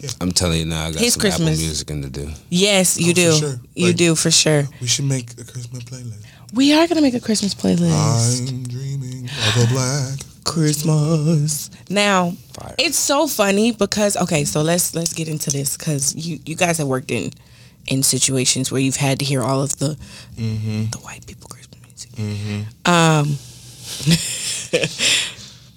Yeah, 0.00 0.10
I'm 0.20 0.32
telling 0.32 0.60
you 0.60 0.66
now, 0.66 0.86
I 0.86 0.92
got 0.92 1.00
His 1.00 1.14
some 1.14 1.20
Christmas. 1.20 1.48
Apple 1.58 1.64
Music 1.64 1.90
in 1.90 2.02
to 2.02 2.10
do. 2.10 2.30
Yes, 2.50 2.98
you 3.00 3.12
Oh, 3.12 3.14
for 3.14 3.14
do. 3.14 3.38
sure. 3.38 3.60
You 3.74 3.86
Like- 3.88 3.96
do 3.96 4.14
for 4.14 4.30
sure. 4.30 4.68
we 4.80 4.86
should 4.86 5.06
make 5.06 5.30
a 5.40 5.44
Christmas 5.44 5.82
playlist. 5.84 6.24
We 6.52 6.72
are 6.72 6.86
gonna 6.86 7.00
make 7.02 7.14
a 7.14 7.20
Christmas 7.20 7.54
playlist. 7.54 8.48
I'm 8.48 8.62
dreaming 8.64 9.24
of 9.26 9.64
a 9.64 9.66
black. 9.72 10.18
Christmas. 10.44 11.70
Now, 11.88 12.32
Fire. 12.52 12.74
it's 12.78 12.98
so 12.98 13.26
funny 13.26 13.72
because 13.72 14.16
okay, 14.16 14.44
so 14.44 14.62
let's 14.62 14.94
let's 14.94 15.12
get 15.12 15.26
into 15.28 15.50
this 15.50 15.76
because 15.76 16.14
you 16.14 16.38
you 16.44 16.54
guys 16.54 16.78
have 16.78 16.86
worked 16.86 17.10
in 17.10 17.30
in 17.86 18.02
situations 18.02 18.70
where 18.70 18.80
you've 18.80 18.96
had 18.96 19.18
to 19.18 19.24
hear 19.24 19.42
all 19.42 19.62
of 19.62 19.76
the 19.78 19.96
Mm-hmm. 20.36 20.90
the 20.90 20.98
white 20.98 21.26
people 21.26 21.48
Christmas 21.48 21.80
music. 22.16 22.66
Um, 22.86 23.38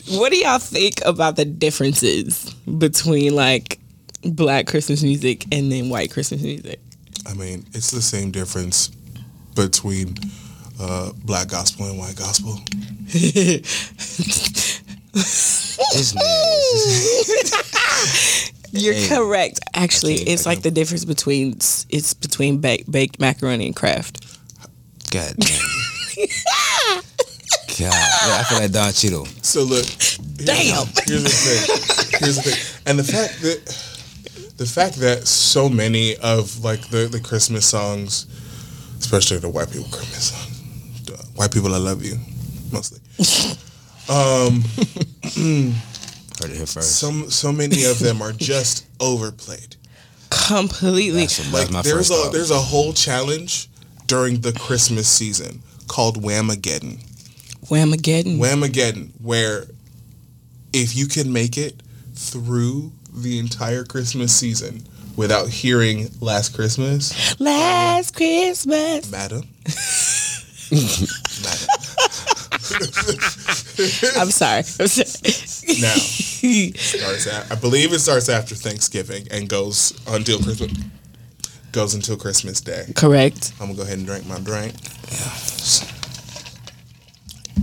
what 0.19 0.31
do 0.31 0.37
y'all 0.37 0.59
think 0.59 1.01
about 1.05 1.35
the 1.37 1.45
differences 1.45 2.53
between 2.77 3.35
like 3.35 3.79
black 4.23 4.67
Christmas 4.67 5.01
music 5.03 5.45
and 5.51 5.71
then 5.71 5.89
white 5.89 6.11
Christmas 6.11 6.41
music? 6.41 6.79
I 7.25 7.33
mean, 7.33 7.65
it's 7.73 7.91
the 7.91 8.01
same 8.01 8.31
difference 8.31 8.89
between 9.55 10.15
uh, 10.79 11.11
black 11.25 11.47
gospel 11.49 11.87
and 11.87 11.97
white 11.97 12.15
gospel. 12.15 12.57
This 15.93 16.13
man. 16.15 16.23
You're 18.71 18.93
Hey. 18.93 19.07
correct. 19.07 19.59
Actually, 19.73 20.15
it's 20.15 20.45
like 20.45 20.61
the 20.61 20.71
difference 20.71 21.05
between 21.05 21.53
it's 21.89 22.13
between 22.13 22.57
baked, 22.59 22.91
baked 22.91 23.17
macaroni 23.19 23.65
and 23.67 23.75
Kraft. 23.75 24.19
God 25.11 25.33
damn. 25.37 25.61
God. 27.79 27.79
Yeah, 27.79 27.89
I 27.91 28.43
feel 28.49 28.59
like 28.59 28.71
Don 28.71 28.91
Cheeto. 28.91 29.27
So 29.45 29.63
look, 29.63 29.85
here's, 29.85 30.17
Damn. 30.45 30.87
Here's 31.05 31.23
the 31.23 31.29
thing. 31.29 32.19
Here's 32.19 32.35
the 32.37 32.41
thing, 32.43 32.59
and 32.87 32.99
the 32.99 33.03
fact 33.03 33.41
that 33.41 33.65
the 34.57 34.65
fact 34.65 34.95
that 34.97 35.27
so 35.27 35.69
many 35.69 36.15
of 36.17 36.63
like 36.63 36.89
the 36.89 37.07
the 37.07 37.19
Christmas 37.19 37.65
songs, 37.65 38.25
especially 38.99 39.37
the 39.37 39.49
white 39.49 39.71
people 39.71 39.87
Christmas 39.89 40.31
songs, 40.31 40.46
the 40.46 40.46
white 41.37 41.51
people 41.53 41.73
I 41.73 41.77
love 41.77 42.03
you, 42.03 42.17
mostly. 42.71 42.99
Um, 44.09 44.63
Heard 46.39 46.49
it 46.51 46.55
here 46.55 46.65
first. 46.65 46.97
some 46.97 47.29
so 47.29 47.51
many 47.51 47.83
of 47.83 47.99
them 47.99 48.21
are 48.21 48.31
just 48.31 48.85
overplayed. 49.01 49.75
Completely. 50.29 51.21
That's, 51.21 51.51
what- 51.51 51.69
Like 51.73 51.83
there's 51.83 52.09
a 52.09 52.13
thought. 52.15 52.31
there's 52.31 52.51
a 52.51 52.57
whole 52.57 52.93
challenge 52.93 53.67
during 54.05 54.39
the 54.39 54.53
Christmas 54.53 55.09
season 55.09 55.61
called 55.89 56.21
Whamageddon. 56.23 57.03
Whamageddon. 57.65 58.37
Whamageddon, 58.39 59.11
where 59.21 59.65
if 60.71 60.95
you 60.95 61.07
can 61.07 61.33
make 61.33 61.57
it 61.57 61.83
through 62.13 62.93
the 63.13 63.39
entire 63.39 63.83
Christmas 63.83 64.33
season 64.33 64.87
without 65.17 65.49
hearing 65.49 66.09
Last 66.21 66.55
Christmas, 66.55 67.37
Last 67.41 68.15
Christmas. 68.15 69.11
madam, 69.11 69.41
madam. 69.41 69.43
I'm 74.17 74.31
sorry. 74.31 74.63
I'm 74.79 74.87
sorry. 74.87 75.81
Now 75.81 75.93
starts 75.93 77.27
at, 77.27 77.51
I 77.51 77.55
believe 77.55 77.93
it 77.93 77.99
starts 77.99 78.29
after 78.29 78.55
Thanksgiving 78.55 79.27
and 79.31 79.47
goes 79.47 79.93
until 80.07 80.39
Christmas. 80.39 80.73
Goes 81.71 81.93
until 81.93 82.17
Christmas 82.17 82.61
Day. 82.61 82.85
Correct. 82.95 83.53
I'm 83.59 83.67
gonna 83.67 83.77
go 83.77 83.83
ahead 83.83 83.97
and 83.97 84.07
drink 84.07 84.25
my 84.27 84.39
drink. 84.39 84.73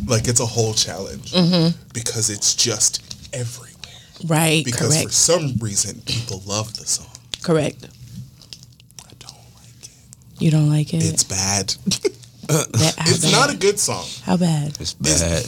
Like 0.06 0.28
it's 0.28 0.40
a 0.40 0.46
whole 0.46 0.74
challenge 0.74 1.32
mm-hmm. 1.32 1.76
because 1.92 2.30
it's 2.30 2.54
just 2.54 3.02
everywhere. 3.34 3.70
Right. 4.26 4.64
Because 4.64 5.02
for 5.02 5.10
some 5.10 5.56
reason 5.60 6.00
people 6.06 6.42
love 6.46 6.74
the 6.74 6.86
song. 6.86 7.06
correct. 7.42 7.88
I 9.04 9.12
don't 9.18 9.34
like 9.54 9.82
it. 9.82 9.90
You 10.38 10.50
don't 10.50 10.70
like 10.70 10.94
it? 10.94 11.04
It's 11.04 11.24
bad. 11.24 11.74
That- 12.48 12.94
it's 13.06 13.22
bad? 13.24 13.32
not 13.32 13.52
a 13.52 13.56
good 13.56 13.78
song. 13.78 14.04
How 14.24 14.36
bad? 14.36 14.76
It's 14.80 14.94
bad. 14.94 15.46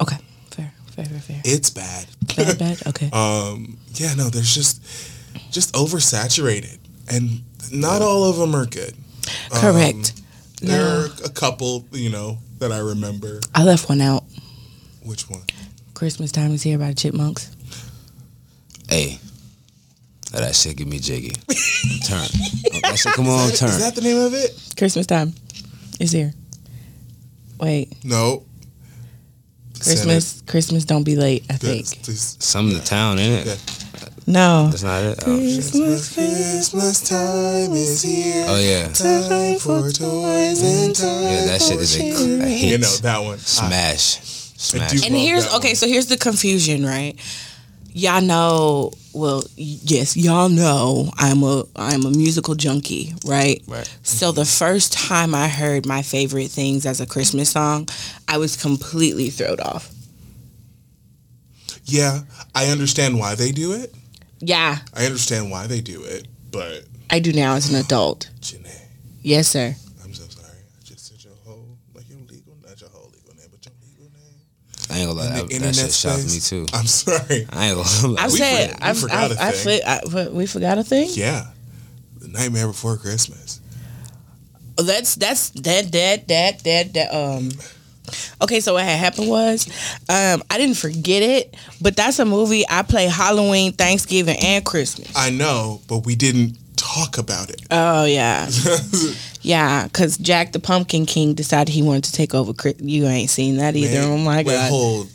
Okay, 0.00 0.16
fair, 0.50 0.72
fair, 0.92 1.04
fair, 1.04 1.18
fair. 1.20 1.40
It's 1.44 1.70
bad. 1.70 2.06
Bad, 2.36 2.58
bad. 2.58 2.86
Okay. 2.86 3.10
Um, 3.12 3.78
yeah, 3.94 4.14
no, 4.14 4.28
there's 4.30 4.54
just 4.54 4.82
just 5.50 5.74
oversaturated, 5.74 6.78
and 7.08 7.42
not 7.72 8.00
all 8.02 8.24
of 8.24 8.36
them 8.36 8.54
are 8.54 8.66
good. 8.66 8.94
Correct. 9.52 10.12
There 10.62 10.78
No. 10.78 11.00
are 11.00 11.08
a 11.24 11.28
couple, 11.30 11.86
you 11.92 12.10
know, 12.10 12.38
that 12.58 12.72
I 12.72 12.78
remember. 12.78 13.40
I 13.54 13.64
left 13.64 13.88
one 13.88 14.00
out. 14.00 14.24
Which 15.02 15.28
one? 15.28 15.42
Christmas 15.94 16.32
time 16.32 16.52
is 16.52 16.62
here 16.62 16.78
by 16.78 16.88
the 16.88 16.94
Chipmunks. 16.94 17.50
Hey, 18.88 19.18
let 20.32 20.40
that 20.42 20.54
shit 20.54 20.76
give 20.76 20.86
me 20.88 20.98
jiggy. 20.98 21.30
turn. 22.04 22.26
Oh, 22.72 22.80
that 22.82 22.96
shit, 22.98 23.12
come 23.14 23.28
on, 23.28 23.50
turn. 23.50 23.68
Is 23.70 23.80
that 23.80 23.94
the 23.94 24.00
name 24.02 24.18
of 24.18 24.32
it? 24.34 24.74
Christmas 24.76 25.06
time 25.06 25.32
is 25.98 26.12
here. 26.12 26.32
Wait, 27.58 27.92
No. 28.04 28.44
Christmas. 29.80 30.42
Christmas 30.46 30.84
don't 30.84 31.04
be 31.04 31.16
late. 31.16 31.44
I 31.48 31.54
Send 31.56 31.60
think. 31.86 32.02
Please. 32.04 32.36
Some 32.40 32.68
of 32.68 32.74
the 32.74 32.80
town, 32.80 33.18
ain't 33.18 33.46
it? 33.46 33.46
Yeah. 33.46 34.08
No. 34.26 34.68
That's 34.68 34.82
not 34.82 35.02
it. 35.02 35.18
Oh. 35.26 35.36
Christmas, 35.38 36.14
Christmas 36.14 37.08
time 37.08 37.72
is 37.72 38.02
here. 38.02 38.44
oh 38.48 38.60
yeah. 38.60 38.88
Time 38.88 39.58
for 39.58 39.90
toys 39.90 40.62
and 40.62 40.94
time. 40.94 41.22
Yeah, 41.22 41.44
that 41.46 41.62
shit 41.62 41.80
is 41.80 41.96
a, 41.98 42.42
a 42.42 42.46
hit. 42.46 42.70
You 42.72 42.78
know 42.78 42.94
that 43.02 43.22
one. 43.22 43.38
Smash. 43.38 44.18
Smash. 44.58 44.90
do- 44.92 45.06
And 45.06 45.16
here's 45.16 45.46
okay. 45.54 45.68
one. 45.68 45.74
So 45.76 45.86
here's 45.88 46.06
the 46.06 46.18
confusion, 46.18 46.84
right? 46.84 47.14
Y'all 47.92 48.20
know. 48.20 48.92
Well, 49.12 49.42
yes, 49.56 50.16
y'all 50.16 50.48
know 50.48 51.10
I'm 51.18 51.42
a 51.42 51.64
I'm 51.74 52.06
a 52.06 52.10
musical 52.10 52.54
junkie, 52.54 53.12
right? 53.24 53.60
Right. 53.66 53.98
So 54.02 54.30
the 54.30 54.44
first 54.44 54.92
time 54.92 55.34
I 55.34 55.48
heard 55.48 55.84
my 55.84 56.02
favorite 56.02 56.48
things 56.50 56.86
as 56.86 57.00
a 57.00 57.06
Christmas 57.06 57.50
song, 57.50 57.88
I 58.28 58.38
was 58.38 58.56
completely 58.56 59.30
thrown 59.30 59.58
off. 59.60 59.90
Yeah, 61.84 62.20
I 62.54 62.66
understand 62.66 63.18
why 63.18 63.34
they 63.34 63.50
do 63.50 63.72
it. 63.72 63.92
Yeah, 64.38 64.78
I 64.94 65.06
understand 65.06 65.50
why 65.50 65.66
they 65.66 65.80
do 65.80 66.02
it, 66.04 66.28
but 66.50 66.84
I 67.10 67.18
do 67.18 67.32
now 67.32 67.54
as 67.56 67.68
an 67.68 67.76
adult. 67.76 68.30
Janae, 68.40 68.80
Yes, 69.22 69.48
sir. 69.48 69.74
I'm 70.04 70.14
so 70.14 70.24
sorry. 70.28 70.54
I 70.78 70.84
just 70.84 71.06
said 71.08 71.22
your 71.24 71.34
whole 71.44 71.76
like 71.94 72.08
your 72.08 72.18
legal, 72.20 72.54
not 72.64 72.80
your 72.80 72.90
whole 72.90 73.10
legal 73.12 73.34
name, 73.34 73.48
but 73.50 73.64
your 73.66 73.74
legal 73.82 74.04
name. 74.12 74.40
I 74.90 74.98
ain't 74.98 75.08
gonna 75.08 75.20
lie. 75.20 75.28
That, 75.28 75.48
the 75.48 75.58
that 75.58 75.74
shit 75.74 75.84
internet 75.84 75.92
shocked 75.92 76.24
me 76.26 76.40
too. 76.40 76.66
I'm 76.74 76.86
sorry. 76.86 77.46
I 77.50 77.66
ain't 77.68 77.76
gonna 77.76 78.08
lie. 78.14 78.22
I 78.22 78.28
said 78.28 78.70
we 78.70 78.82
I've, 78.82 78.98
forgot 78.98 79.30
I've, 79.30 79.30
a 79.32 79.42
I, 79.42 79.50
thing. 79.52 79.80
I, 79.86 80.00
what, 80.10 80.32
we 80.32 80.46
forgot 80.46 80.78
a 80.78 80.84
thing. 80.84 81.08
Yeah, 81.12 81.46
the 82.18 82.28
Nightmare 82.28 82.66
Before 82.66 82.96
Christmas. 82.96 83.60
Oh, 84.78 84.82
That's 84.82 85.14
that's 85.14 85.50
that 85.50 85.92
that 85.92 86.28
that 86.28 86.64
that 86.64 86.94
that 86.94 87.14
um. 87.14 87.50
Okay, 88.42 88.58
so 88.58 88.74
what 88.74 88.82
had 88.82 88.98
happened 88.98 89.28
was, 89.28 89.68
um, 90.08 90.42
I 90.50 90.58
didn't 90.58 90.78
forget 90.78 91.22
it, 91.22 91.54
but 91.80 91.94
that's 91.94 92.18
a 92.18 92.24
movie 92.24 92.64
I 92.68 92.82
play 92.82 93.06
Halloween, 93.06 93.72
Thanksgiving, 93.72 94.36
and 94.42 94.64
Christmas. 94.64 95.12
I 95.14 95.30
know, 95.30 95.80
but 95.86 95.98
we 96.06 96.16
didn't 96.16 96.56
talk 96.76 97.18
about 97.18 97.50
it. 97.50 97.62
Oh 97.70 98.06
yeah, 98.06 98.46
yeah, 99.42 99.84
because 99.84 100.18
Jack 100.18 100.52
the 100.52 100.60
Pumpkin 100.60 101.06
King 101.06 101.34
decided 101.34 101.72
he 101.72 101.82
wanted 101.82 102.04
to 102.04 102.12
take 102.12 102.34
over. 102.34 102.52
You 102.78 103.06
ain't 103.06 103.30
seen 103.30 103.56
that 103.56 103.76
either. 103.76 104.00
Man, 104.00 104.10
oh 104.10 104.18
my 104.18 104.38
wait, 104.38 104.46
god. 104.46 104.70
Hold, 104.70 105.08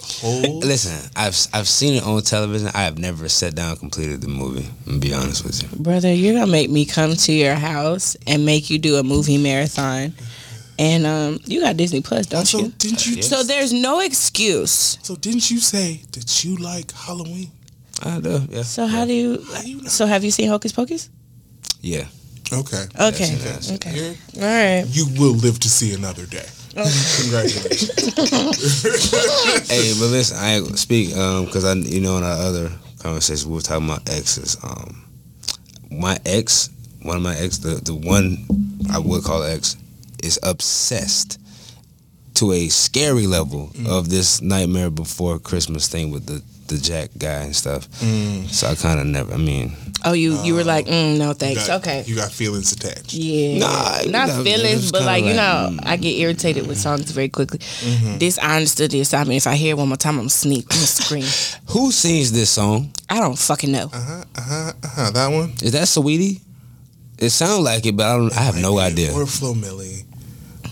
hold. 0.00 0.64
Listen, 0.64 1.10
I've 1.16 1.36
I've 1.52 1.68
seen 1.68 1.94
it 1.94 2.04
on 2.04 2.22
television. 2.22 2.68
I 2.74 2.82
have 2.82 2.98
never 2.98 3.28
sat 3.28 3.54
down 3.54 3.70
and 3.70 3.78
completed 3.78 4.20
the 4.20 4.28
movie. 4.28 4.68
I'm 4.86 5.00
be 5.00 5.12
honest 5.12 5.44
with 5.44 5.62
you. 5.62 5.82
Brother, 5.82 6.12
you're 6.12 6.34
gonna 6.34 6.50
make 6.50 6.70
me 6.70 6.84
come 6.84 7.14
to 7.14 7.32
your 7.32 7.54
house 7.54 8.16
and 8.26 8.46
make 8.46 8.70
you 8.70 8.78
do 8.78 8.96
a 8.96 9.02
movie 9.02 9.38
marathon. 9.38 10.14
And 10.78 11.06
um, 11.06 11.38
you 11.44 11.60
got 11.60 11.76
Disney 11.76 12.00
Plus, 12.00 12.26
don't 12.26 12.46
so 12.46 12.58
you? 12.60 12.68
didn't 12.78 13.06
you? 13.06 13.16
Yeah. 13.16 13.22
So 13.22 13.42
there's 13.42 13.72
no 13.72 14.00
excuse. 14.00 14.98
So 15.02 15.16
didn't 15.16 15.50
you 15.50 15.58
say 15.60 16.02
that 16.12 16.44
you 16.44 16.56
like 16.56 16.90
Halloween? 16.92 17.50
I 18.02 18.20
do. 18.20 18.40
Yeah. 18.48 18.62
So 18.62 18.86
how 18.86 19.04
do 19.04 19.12
you? 19.12 19.44
How 19.52 19.62
you 19.62 19.82
know? 19.82 19.88
So 19.88 20.06
have 20.06 20.24
you 20.24 20.30
seen 20.30 20.48
Hocus 20.48 20.72
Pocus? 20.72 21.10
Yeah. 21.80 22.06
Okay. 22.52 22.84
Okay. 23.00 23.18
Yes, 23.30 23.44
yes. 23.44 23.72
Okay. 23.72 23.94
You're- 23.94 24.16
All 24.36 24.42
right. 24.42 24.84
You 24.88 25.06
will 25.18 25.34
live 25.34 25.58
to 25.60 25.68
see 25.68 25.94
another 25.94 26.26
day. 26.26 26.46
Congratulations. 26.74 27.90
hey, 29.70 29.92
but 29.98 30.06
listen, 30.10 30.36
I 30.38 30.54
ain't 30.54 30.64
gonna 30.64 30.76
speak 30.76 31.14
um 31.16 31.44
because 31.46 31.64
I 31.64 31.74
you 31.74 32.00
know 32.00 32.16
in 32.18 32.24
our 32.24 32.38
other 32.38 32.70
conversation 32.98 33.48
we 33.50 33.56
were 33.56 33.60
talking 33.62 33.84
about 33.86 34.08
exes. 34.08 34.56
Um, 34.62 35.04
my 35.90 36.18
ex, 36.24 36.70
one 37.02 37.16
of 37.16 37.22
my 37.22 37.36
ex, 37.36 37.58
the 37.58 37.74
the 37.74 37.94
one 37.94 38.46
I 38.90 38.98
would 38.98 39.22
call 39.24 39.42
ex, 39.42 39.76
is 40.22 40.38
obsessed 40.42 41.38
to 42.42 42.50
a 42.52 42.68
scary 42.68 43.26
level 43.28 43.70
of 43.86 44.10
this 44.10 44.42
Nightmare 44.42 44.90
Before 44.90 45.38
Christmas 45.38 45.86
thing 45.88 46.10
with 46.10 46.26
the 46.26 46.42
the 46.68 46.78
Jack 46.78 47.10
guy 47.18 47.42
and 47.42 47.54
stuff. 47.54 47.86
Mm. 48.00 48.48
So 48.48 48.66
I 48.66 48.74
kind 48.76 48.98
of 48.98 49.06
never. 49.06 49.34
I 49.34 49.36
mean, 49.36 49.76
Oh, 50.04 50.12
you 50.14 50.42
you 50.42 50.54
were 50.54 50.64
like, 50.64 50.86
mm, 50.86 51.18
no 51.18 51.28
You 51.28 51.34
thanks. 51.34 51.66
got- 51.66 51.80
okay. 51.82 52.02
You 52.06 52.16
got 52.16 52.32
feelings 52.32 52.72
attached. 52.72 53.12
Yeah. 53.12 53.58
Nah, 53.58 53.98
not 54.10 54.28
no, 54.28 54.40
it 54.40 54.44
feelings, 54.44 54.90
but 54.90 54.98
kinda 55.06 55.12
like, 55.12 55.24
you 55.24 55.34
know, 55.34 55.70
mm. 55.70 55.80
I 55.86 55.96
get 55.96 56.16
irritated 56.18 56.66
with 56.66 56.78
songs 56.78 57.10
very 57.12 57.28
quickly. 57.28 57.58
Mm-hmm. 57.58 58.18
This 58.18 58.38
I 58.38 58.56
understood 58.56 58.90
the 58.90 59.00
assignment. 59.00 59.36
If 59.36 59.46
I 59.46 59.54
hear 59.54 59.72
it 59.74 59.78
one 59.78 59.88
more 59.88 59.96
time, 59.98 60.18
I'm 60.18 60.28
sneak, 60.30 60.64
I'm 60.70 60.76
gonna 60.78 60.86
scream. 61.02 61.28
who 61.68 61.92
sings 61.92 62.32
this 62.32 62.50
song? 62.50 62.90
I 63.08 63.20
don't 63.20 63.38
fucking 63.38 63.70
know. 63.70 63.90
Uh 63.92 64.00
huh. 64.00 64.24
Uh 64.34 64.40
huh. 64.40 64.72
Uh 64.82 64.88
huh. 64.88 65.10
That 65.10 65.28
one. 65.28 65.52
Is 65.62 65.72
that 65.72 65.86
Saweetie? 65.86 66.40
It 67.18 67.30
sounds 67.30 67.60
like 67.62 67.84
it, 67.86 67.96
but 67.96 68.06
I 68.06 68.16
don't. 68.16 68.32
I 68.36 68.40
have 68.42 68.56
no 68.60 68.78
idea. 68.78 69.12
Or 69.12 69.26
Flo 69.26 69.52
Milli, 69.54 70.04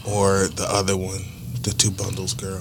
or 0.07 0.49
the 0.49 0.67
other 0.69 0.97
one, 0.97 1.21
the 1.63 1.73
two 1.73 1.91
bundles 1.91 2.35
girl. 2.35 2.61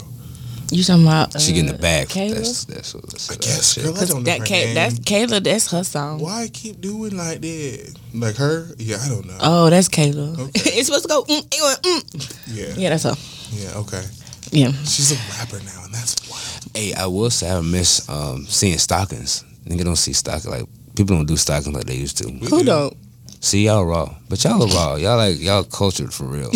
You 0.71 0.83
talking 0.83 1.03
about? 1.03 1.35
Uh, 1.35 1.39
She 1.39 1.53
getting 1.53 1.71
the 1.71 1.77
bag. 1.79 2.09
Kayla? 2.09 2.35
That's 2.35 2.65
that's 2.65 2.93
what. 2.93 3.07
That's 3.09 3.31
I 3.31 3.35
guess, 3.37 3.73
shit. 3.73 3.83
girl. 3.85 3.97
I 3.97 4.05
don't 4.05 4.17
know 4.17 4.23
that 4.23 4.39
her 4.39 4.45
Kay, 4.45 4.65
name. 4.65 4.75
that's 4.75 4.99
Kayla. 4.99 5.43
That's 5.43 5.71
her 5.71 5.83
song. 5.83 6.19
Why 6.19 6.47
keep 6.53 6.79
doing 6.79 7.17
like 7.17 7.41
that? 7.41 7.95
Like 8.13 8.35
her? 8.35 8.67
Yeah, 8.77 8.97
I 9.03 9.09
don't 9.09 9.25
know. 9.25 9.37
Oh, 9.41 9.69
that's 9.71 9.89
Kayla. 9.89 10.37
Okay. 10.37 10.51
it's 10.77 10.85
supposed 10.87 11.05
to 11.05 11.09
go. 11.09 11.23
Mm, 11.23 11.47
it 11.51 11.61
went, 11.61 11.81
mm. 12.03 12.55
yeah. 12.55 12.73
Yeah, 12.77 12.89
that's 12.89 13.03
her. 13.03 13.15
Yeah. 13.51 13.77
Okay. 13.79 14.03
Yeah. 14.51 14.71
She's 14.83 15.11
a 15.11 15.15
rapper 15.39 15.57
now, 15.65 15.85
and 15.85 15.93
that's 15.93 16.15
wild. 16.29 16.75
Hey, 16.75 16.93
I 16.93 17.07
will 17.07 17.31
say 17.31 17.49
I 17.49 17.61
miss 17.61 18.07
um, 18.07 18.45
seeing 18.45 18.77
stockings. 18.77 19.43
Nigga 19.65 19.83
don't 19.85 19.95
see 19.95 20.13
stockings 20.13 20.47
like 20.47 20.65
people 20.95 21.15
don't 21.15 21.25
do 21.27 21.35
stockings 21.37 21.73
like 21.75 21.85
they 21.85 21.95
used 21.95 22.17
to. 22.19 22.27
We 22.27 22.47
Who 22.47 22.59
do. 22.59 22.65
don't? 22.65 22.97
See 23.41 23.65
y'all 23.65 23.85
raw, 23.85 24.13
but 24.27 24.43
y'all 24.43 24.61
are 24.63 24.67
raw. 24.67 24.95
Y'all 24.95 25.15
like 25.17 25.39
y'all 25.39 25.63
cultured 25.63 26.13
for 26.13 26.25
real. 26.25 26.49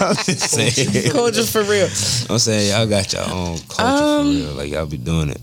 I'm 0.00 0.16
just 0.16 0.50
saying. 0.50 1.10
Culture 1.12 1.44
for 1.44 1.62
real. 1.62 1.86
I'm 2.28 2.38
saying 2.38 2.70
y'all 2.72 2.86
got 2.86 3.12
your 3.12 3.22
own 3.30 3.58
culture 3.68 3.82
Um, 3.84 4.24
for 4.26 4.30
real. 4.46 4.52
Like 4.54 4.70
y'all 4.72 4.86
be 4.86 4.96
doing 4.98 5.30
it. 5.30 5.40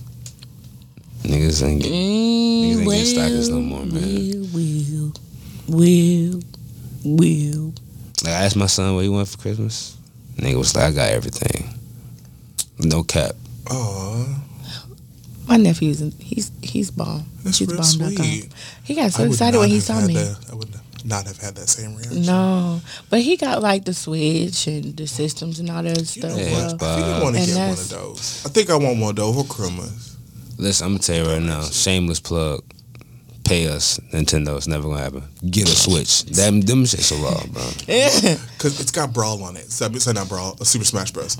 Niggas 1.23 1.63
ain't 1.65 1.81
get, 1.81 1.91
Mm, 1.91 2.81
ain't 2.81 2.89
getting 2.89 3.05
stockings 3.05 3.47
no 3.49 3.61
more, 3.61 3.85
man. 3.85 4.51
Will, 4.51 5.13
will, 5.69 6.41
will. 7.05 7.73
like 8.25 8.33
I 8.33 8.43
asked 8.43 8.57
my 8.57 8.65
son 8.65 8.93
what 8.95 9.03
he 9.03 9.09
wanted 9.09 9.29
for 9.29 9.37
Christmas. 9.37 9.95
Nigga 10.35 10.57
was 10.57 10.75
like, 10.75 10.83
I 10.85 10.91
got 10.91 11.09
everything. 11.11 11.69
No 12.79 13.03
cap. 13.03 13.35
Aw, 13.71 14.25
My 15.47 15.55
nephew's 15.55 16.01
he's 16.19 16.51
he's 16.73 16.91
bomb. 16.91 17.25
that's 17.43 17.57
he's 17.59 17.67
real 17.69 17.77
bomb.com. 17.77 18.11
sweet. 18.25 18.49
He 18.83 18.95
got 18.95 19.11
so 19.13 19.23
excited 19.23 19.57
when 19.59 19.69
he 19.69 19.79
saw 19.79 20.05
me. 20.05 20.15
that- 20.15 20.37
I 20.51 20.55
would 20.55 20.69
not 21.05 21.25
have 21.27 21.37
had 21.37 21.55
that 21.55 21.67
same 21.69 21.95
reaction. 21.95 22.23
No, 22.23 22.81
but 23.09 23.21
he 23.21 23.35
got 23.37 23.61
like 23.61 23.85
the 23.85 23.93
Switch 23.93 24.67
and 24.67 24.95
the 24.97 25.05
systems 25.07 25.59
and 25.59 25.69
all 25.69 25.83
that 25.83 25.97
You 25.99 26.05
stuff. 26.05 26.31
know 26.31 26.37
Yeah, 26.37 26.51
well. 26.51 26.71
what? 26.73 26.83
I 26.83 26.95
think 26.95 27.05
I 27.07 27.23
want 27.23 27.35
to 27.35 27.41
And 27.41 27.47
get 27.49 27.57
one 27.57 27.69
that's- 27.69 27.83
of 27.83 27.89
those. 27.89 28.41
I 28.45 28.49
think 28.49 28.69
I 28.69 28.75
want 28.75 28.99
one 28.99 29.09
of 29.11 29.15
those 29.17 29.35
for 29.35 29.43
Christmas. 29.53 30.15
Listen, 30.57 30.85
I'm 30.85 30.91
gonna 30.93 30.99
tell 31.03 31.15
you 31.17 31.31
right 31.31 31.41
now, 31.41 31.63
shameless 31.63 32.19
plug. 32.19 32.63
Pay 33.43 33.67
us, 33.67 33.99
Nintendo. 34.13 34.55
It's 34.55 34.67
never 34.67 34.87
gonna 34.87 35.01
happen. 35.01 35.23
Get 35.49 35.67
a 35.67 35.75
Switch. 35.75 36.23
Them 36.25 36.61
them 36.61 36.85
shits 36.85 37.11
are 37.11 37.21
raw, 37.21 37.43
bro. 37.47 37.61
Yeah. 37.87 38.37
Because 38.57 38.79
it's 38.79 38.91
got 38.91 39.11
Brawl 39.11 39.43
on 39.43 39.57
it. 39.57 39.69
So, 39.69 39.87
it's 39.87 40.07
not 40.07 40.29
Brawl, 40.29 40.55
uh, 40.61 40.63
Super 40.63 40.85
Smash 40.85 41.11
Bros. 41.11 41.35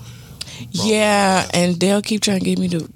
yeah, 0.71 1.47
and 1.53 1.79
they'll 1.79 2.01
keep 2.01 2.21
trying 2.21 2.39
to 2.39 2.45
get 2.45 2.59
me 2.59 2.67
to 2.69 2.89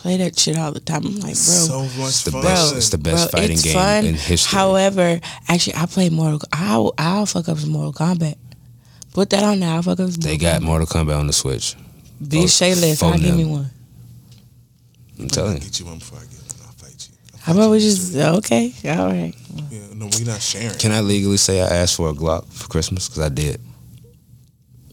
play 0.00 0.16
that 0.16 0.38
shit 0.38 0.56
all 0.56 0.72
the 0.72 0.80
time. 0.80 1.04
I'm 1.06 1.14
like, 1.16 1.22
bro, 1.22 1.32
so 1.34 1.82
much 1.82 2.08
It's 2.08 2.24
the 2.24 2.30
fun. 2.32 2.42
best. 2.42 2.74
It's 2.76 2.88
the 2.90 2.98
best 2.98 3.30
bro, 3.30 3.40
fighting 3.40 3.52
it's 3.56 3.62
game 3.62 3.74
fun. 3.74 4.04
in 4.06 4.14
history. 4.14 4.56
However, 4.56 5.20
actually, 5.48 5.76
I 5.76 5.86
play 5.86 6.08
Mortal. 6.08 6.40
I'll 6.52 6.94
I'll 6.98 7.26
fuck 7.26 7.48
up 7.48 7.58
some 7.58 7.70
Mortal 7.70 7.92
Kombat. 7.92 8.36
Put 9.12 9.30
that 9.30 9.42
on 9.44 9.60
there. 9.60 9.70
I'll 9.70 9.82
fuck 9.82 10.00
up 10.00 10.10
some. 10.10 10.20
they 10.22 10.38
Mortal 10.38 10.40
got 10.40 10.60
Kombat. 10.62 10.64
Mortal 10.64 10.86
Kombat 10.86 11.18
on 11.18 11.26
the 11.26 11.32
Switch. 11.32 11.76
Be 12.26 12.46
shayless. 12.46 13.00
phone 13.00 13.12
I'll 13.14 13.18
give 13.18 13.36
me 13.36 13.44
one. 13.44 13.70
I'm 15.18 15.28
telling 15.28 15.54
you. 15.54 15.60
get 15.60 15.78
you 15.80 15.86
one 15.86 15.98
before 15.98 16.18
I 16.18 16.22
get 16.22 16.32
one. 16.38 16.66
I'll 16.66 16.72
fight 16.72 17.08
you. 17.10 17.14
I'll 17.34 17.40
How 17.40 17.52
about 17.52 17.64
you 17.66 17.70
we 17.72 17.78
just 17.80 18.08
street. 18.08 18.22
okay? 18.22 18.72
All 18.86 19.06
right. 19.08 19.34
Yeah, 19.70 19.80
no, 19.94 20.06
we're 20.06 20.24
not 20.26 20.40
sharing. 20.40 20.78
Can 20.78 20.92
I 20.92 21.00
legally 21.00 21.36
say 21.36 21.60
I 21.60 21.66
asked 21.82 21.96
for 21.96 22.08
a 22.08 22.12
Glock 22.14 22.46
for 22.52 22.68
Christmas? 22.68 23.08
Because 23.08 23.22
I 23.24 23.28
did. 23.28 23.60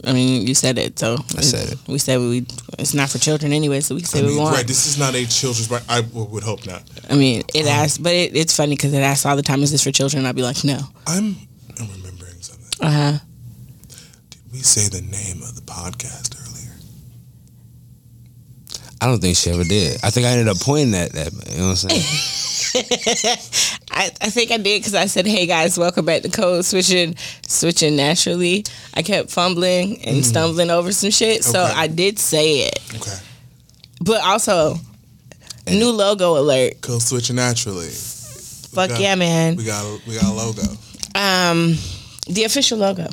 I 0.04 0.12
mean, 0.12 0.46
you 0.46 0.54
said 0.54 0.78
it, 0.78 0.98
so 0.98 1.16
I 1.36 1.40
said 1.40 1.72
it. 1.72 1.78
We 1.88 1.98
said 1.98 2.20
we. 2.20 2.46
It's 2.78 2.94
not 2.94 3.10
for 3.10 3.18
children 3.18 3.52
anyway, 3.52 3.80
so 3.80 3.94
we 3.96 4.02
I 4.02 4.04
said 4.04 4.22
we 4.24 4.28
mean, 4.30 4.38
want. 4.42 4.54
right, 4.56 4.66
this 4.66 4.86
is 4.86 4.96
not 4.98 5.14
a 5.14 5.26
children's. 5.26 5.70
right, 5.70 5.82
I 5.88 6.02
w- 6.02 6.26
would 6.26 6.44
hope 6.44 6.64
not. 6.66 6.82
I 7.10 7.14
mean, 7.16 7.42
it 7.52 7.66
asks, 7.66 7.98
but 7.98 8.12
it, 8.12 8.36
it's 8.36 8.54
funny 8.56 8.76
because 8.76 8.92
it 8.92 9.00
asks 9.02 9.26
all 9.26 9.34
the 9.36 9.42
time, 9.42 9.62
"Is 9.62 9.72
this 9.72 9.82
for 9.82 9.90
children?" 9.90 10.24
I'd 10.24 10.36
be 10.36 10.42
like, 10.42 10.62
"No." 10.64 10.78
I'm, 11.06 11.34
I'm 11.80 11.88
remembering 11.90 12.40
something. 12.40 12.86
Uh 12.86 12.90
huh. 12.90 13.18
Did 14.30 14.40
we 14.52 14.58
say 14.60 14.88
the 14.88 15.02
name 15.04 15.42
of 15.42 15.56
the 15.56 15.62
podcast 15.62 16.36
earlier? 16.40 16.74
I 19.00 19.06
don't 19.06 19.20
think 19.20 19.36
she 19.36 19.50
ever 19.50 19.64
did. 19.64 19.98
I 20.04 20.10
think 20.10 20.26
I 20.26 20.30
ended 20.30 20.48
up 20.48 20.58
pointing 20.60 20.94
at 20.94 21.12
that. 21.12 21.32
You 21.50 21.58
know 21.58 21.68
what 21.68 21.84
I'm 21.84 21.90
saying? 21.90 22.02
I, 23.98 24.10
I 24.20 24.30
think 24.30 24.52
I 24.52 24.58
did 24.58 24.80
because 24.80 24.94
I 24.94 25.06
said, 25.06 25.26
"Hey 25.26 25.46
guys, 25.46 25.76
welcome 25.76 26.04
back 26.04 26.22
to 26.22 26.28
Code 26.30 26.64
Switching, 26.64 27.16
Switching 27.48 27.96
Naturally." 27.96 28.64
I 28.94 29.02
kept 29.02 29.28
fumbling 29.30 30.04
and 30.04 30.24
stumbling 30.24 30.70
over 30.70 30.92
some 30.92 31.10
shit, 31.10 31.42
so 31.42 31.64
Okay. 31.64 31.72
I 31.74 31.86
did 31.88 32.18
say 32.18 32.60
it. 32.68 32.78
Okay. 32.94 33.16
But 34.00 34.22
also, 34.22 34.76
new 35.66 35.90
logo 35.90 36.38
alert! 36.38 36.80
Code 36.80 37.02
switching 37.02 37.36
naturally. 37.36 37.88
Fuck 37.88 38.90
got- 38.90 39.00
yeah, 39.00 39.16
man! 39.16 39.56
We 39.56 39.64
got 39.64 39.84
a, 39.84 40.00
we 40.06 40.14
got 40.14 40.24
a 40.24 40.32
logo. 40.32 40.62
Um, 41.16 41.76
the 42.28 42.44
official 42.44 42.78
logo. 42.78 43.08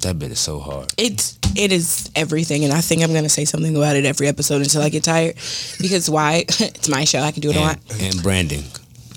that 0.00 0.18
bit 0.18 0.30
is 0.30 0.40
so 0.40 0.60
hard. 0.60 0.94
It's 0.96 1.38
it 1.54 1.72
is 1.72 2.10
everything, 2.16 2.64
and 2.64 2.72
I 2.72 2.80
think 2.80 3.02
I'm 3.02 3.12
gonna 3.12 3.28
say 3.28 3.44
something 3.44 3.76
about 3.76 3.96
it 3.96 4.06
every 4.06 4.28
episode 4.28 4.62
until 4.62 4.80
I 4.80 4.88
get 4.88 5.04
tired. 5.04 5.34
Because 5.78 6.08
why? 6.08 6.44
it's 6.48 6.88
my 6.88 7.04
show. 7.04 7.20
I 7.20 7.32
can 7.32 7.42
do 7.42 7.48
what 7.48 7.56
I 7.58 7.60
And, 7.60 7.66
want. 7.90 8.02
and 8.02 8.22
branding. 8.22 8.64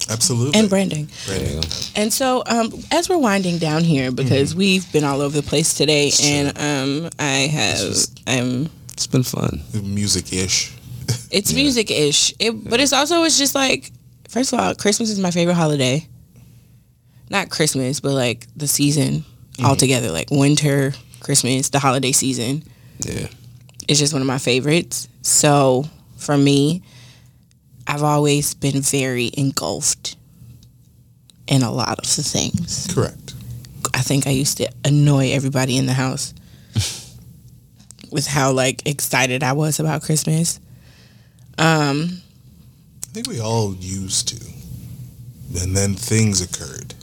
Absolutely. 0.09 0.59
And 0.59 0.69
branding. 0.69 1.07
There 1.27 1.39
you 1.39 1.61
go. 1.61 1.67
And 1.95 2.11
so, 2.11 2.43
um, 2.47 2.71
as 2.91 3.07
we're 3.09 3.17
winding 3.19 3.57
down 3.59 3.83
here, 3.83 4.11
because 4.11 4.55
we've 4.55 4.91
been 4.91 5.03
all 5.03 5.21
over 5.21 5.39
the 5.39 5.47
place 5.47 5.73
today, 5.75 6.11
and 6.23 6.47
um, 6.57 7.09
I 7.19 7.47
have, 7.47 7.77
just- 7.77 8.21
um, 8.27 8.69
It's 8.93 9.07
been 9.07 9.23
fun. 9.23 9.61
Music 9.83 10.33
ish. 10.33 10.73
it's 11.31 11.53
music 11.61 11.91
ish. 11.91 12.33
It, 12.39 12.51
but 12.69 12.79
it's 12.79 12.93
also 12.93 13.23
it's 13.23 13.37
just 13.37 13.53
like, 13.55 13.91
first 14.29 14.51
of 14.53 14.59
all, 14.59 14.73
Christmas 14.75 15.09
is 15.09 15.19
my 15.19 15.31
favorite 15.31 15.55
holiday. 15.55 16.07
Not 17.29 17.49
Christmas, 17.51 17.99
but 17.99 18.13
like 18.13 18.47
the 18.55 18.67
season 18.67 19.23
altogether, 19.63 20.09
like 20.11 20.31
winter, 20.31 20.93
Christmas, 21.19 21.69
the 21.69 21.77
holiday 21.79 22.11
season. 22.11 22.63
Yeah. 23.05 23.27
It's 23.87 23.99
just 23.99 24.13
one 24.13 24.21
of 24.21 24.27
my 24.27 24.39
favorites. 24.39 25.07
So 25.21 25.85
for 26.17 26.35
me, 26.37 26.81
I've 27.89 28.03
always 28.03 28.53
been 28.53 28.81
very 28.81 29.31
engulfed 29.35 30.15
in 31.47 31.63
a 31.63 31.71
lot 31.71 31.97
of 31.97 32.15
the 32.15 32.21
things. 32.21 32.87
Correct. 32.93 33.33
I 33.95 34.01
think 34.01 34.27
I 34.27 34.29
used 34.29 34.57
to 34.57 34.69
annoy 34.85 35.31
everybody 35.31 35.75
in 35.75 35.87
the 35.87 35.93
house 35.93 36.35
with 38.11 38.27
how 38.27 38.51
like 38.51 38.87
excited 38.87 39.41
I 39.41 39.53
was 39.53 39.79
about 39.79 40.03
Christmas. 40.03 40.59
Um, 41.57 42.21
I 43.05 43.07
think 43.07 43.27
we 43.27 43.41
all 43.41 43.73
used 43.73 44.27
to. 44.27 44.45
And 45.59 45.75
then 45.75 45.95
things 45.95 46.41
occurred. 46.41 46.93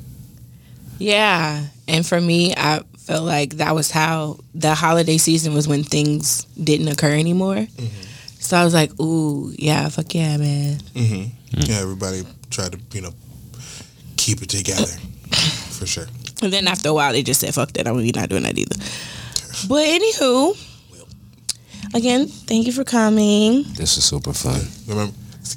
yeah, 0.99 1.65
and 1.89 2.07
for 2.07 2.21
me, 2.21 2.55
I 2.57 2.83
felt 2.99 3.25
like 3.25 3.57
that 3.57 3.75
was 3.75 3.91
how 3.91 4.39
the 4.55 4.77
holiday 4.77 5.19
season 5.19 5.53
was 5.53 5.67
when 5.67 5.83
things 5.83 6.45
didn't 6.63 6.87
occur 6.87 7.13
anymore. 7.13 7.67
So 8.47 8.57
I 8.57 8.65
was 8.65 8.75
like, 8.75 8.93
"Ooh, 9.01 9.53
yeah, 9.59 9.89
fuck 9.89 10.15
yeah, 10.15 10.37
man." 10.37 10.79
Mm-hmm. 10.95 11.61
Yeah, 11.67 11.79
everybody 11.81 12.23
tried 12.51 12.73
to, 12.73 12.79
you 12.93 13.01
know, 13.03 13.13
keep 14.17 14.41
it 14.41 14.49
together. 14.49 14.87
For 15.77 15.85
sure. 15.87 16.07
And 16.43 16.53
then 16.53 16.69
after 16.69 16.91
a 16.91 16.95
while, 16.95 17.11
they 17.13 17.23
just 17.25 17.41
said, 17.41 17.53
"Fuck 17.55 17.73
that, 17.73 17.89
I'm 17.89 17.97
not 18.07 18.29
doing 18.29 18.45
that 18.45 18.57
either." 18.57 18.77
But 19.69 19.83
anywho, 19.85 20.55
again, 21.95 22.29
thank 22.29 22.67
you 22.67 22.73
for 22.73 22.85
coming, 22.85 23.65
This 23.75 23.97
was 23.97 24.05
super 24.05 24.33
fun. 24.33 24.61
Remember 24.87 25.13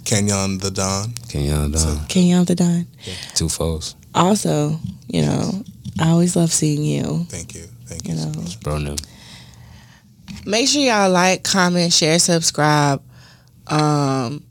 Kenyon 0.06 0.58
the 0.58 0.72
Don? 0.72 1.14
Kenyon 1.28 1.72
the 1.72 1.78
Don. 1.78 2.06
Kenyon 2.08 2.46
the 2.46 2.56
Don. 2.56 2.88
Two 3.36 3.50
foes. 3.50 3.96
Also, 4.16 4.80
you 5.08 5.22
know, 5.22 5.64
I 6.00 6.10
always 6.10 6.36
love 6.36 6.52
seeing 6.52 6.84
you. 6.84 7.26
Thank 7.30 7.54
you. 7.54 7.66
Thank 7.86 8.08
You 8.08 8.16
you. 8.16 8.26
know, 8.26 8.32
Bro 8.64 8.80
them. 8.80 8.96
Make 10.46 10.68
sure 10.68 10.82
y'all 10.82 11.10
like, 11.10 11.44
comment, 11.44 11.92
share, 11.94 12.20
subscribe. 12.20 13.02
Um, 13.68 14.44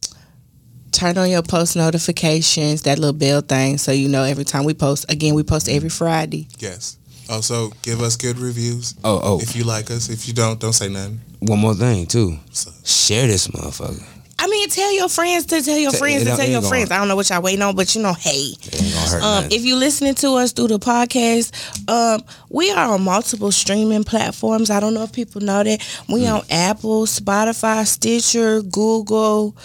turn 0.93 1.19
on 1.19 1.29
your 1.31 1.43
post 1.43 1.77
notifications, 1.77 2.83
that 2.83 2.99
little 2.99 3.13
bell 3.13 3.41
thing, 3.41 3.79
so 3.79 3.93
you 3.93 4.09
know 4.09 4.23
every 4.25 4.45
time 4.45 4.65
we 4.65 4.75
post. 4.75 5.11
Again, 5.11 5.35
we 5.35 5.43
post 5.43 5.69
every 5.69 5.89
Friday. 5.91 6.49
Yes. 6.59 6.97
Also, 7.31 7.69
give 7.83 8.01
us 8.01 8.17
good 8.17 8.39
reviews 8.39 8.95
Oh, 9.05 9.21
oh. 9.23 9.41
if 9.41 9.55
you 9.55 9.65
like 9.65 9.91
us. 9.91 10.09
If 10.09 10.27
you 10.29 10.35
don't, 10.35 10.59
don't 10.59 10.73
say 10.73 10.89
nothing. 10.89 11.21
One 11.41 11.59
more 11.59 11.75
thing 11.75 12.07
too. 12.07 12.39
So, 12.53 12.71
Share 12.85 13.27
this 13.27 13.49
motherfucker. 13.49 14.03
I 14.41 14.47
mean, 14.47 14.69
tell 14.69 14.93
your 14.95 15.09
friends 15.09 15.47
to 15.47 15.61
tell 15.63 15.77
your 15.79 15.91
friends 15.93 16.23
to 16.25 16.37
tell 16.37 16.47
your 16.49 16.61
gonna- 16.61 16.69
friends. 16.69 16.91
I 16.93 16.99
don't 16.99 17.09
know 17.09 17.17
what 17.17 17.29
y'all 17.29 17.43
waiting 17.43 17.63
on, 17.63 17.75
but 17.75 17.95
you 17.95 18.03
know, 18.03 18.13
hey. 18.15 18.55
It 18.63 18.83
ain't 18.83 18.95
gonna 18.95 19.07
hurt 19.09 19.23
Um, 19.23 19.45
if 19.51 19.65
you 19.65 19.75
listening 19.77 20.15
to 20.17 20.35
us 20.35 20.53
through 20.53 20.69
the 20.69 20.79
podcast, 20.79 21.51
um, 21.91 22.23
we 22.49 22.71
are 22.71 22.95
on 22.95 23.03
multiple 23.03 23.51
streaming 23.51 24.05
platforms. 24.05 24.71
I 24.71 24.79
don't 24.81 24.95
know 24.95 25.03
if 25.03 25.13
people 25.13 25.41
know 25.41 25.65
that. 25.65 25.81
We 26.09 26.25
Hmm. 26.27 26.35
on 26.35 26.43
Apple, 26.51 27.07
Spotify, 27.07 27.87
Stitcher, 27.87 28.63
Google, 28.63 29.57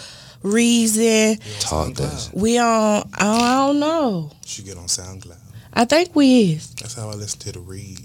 Reason. 0.42 1.38
Talk 1.60 1.94
this. 1.94 2.30
We 2.34 2.58
on 2.58 3.08
I 3.14 3.66
don't 3.68 3.80
know. 3.80 4.30
you 4.42 4.48
should 4.50 4.66
get 4.66 4.78
on 4.78 4.88
SoundCloud. 4.88 5.38
I 5.74 5.86
think 5.86 6.16
we 6.16 6.52
is. 6.54 6.68
That's 6.82 6.96
how 6.96 7.10
I 7.10 7.14
listen 7.14 7.40
to 7.40 7.52
the 7.54 7.60
read. 7.60 8.00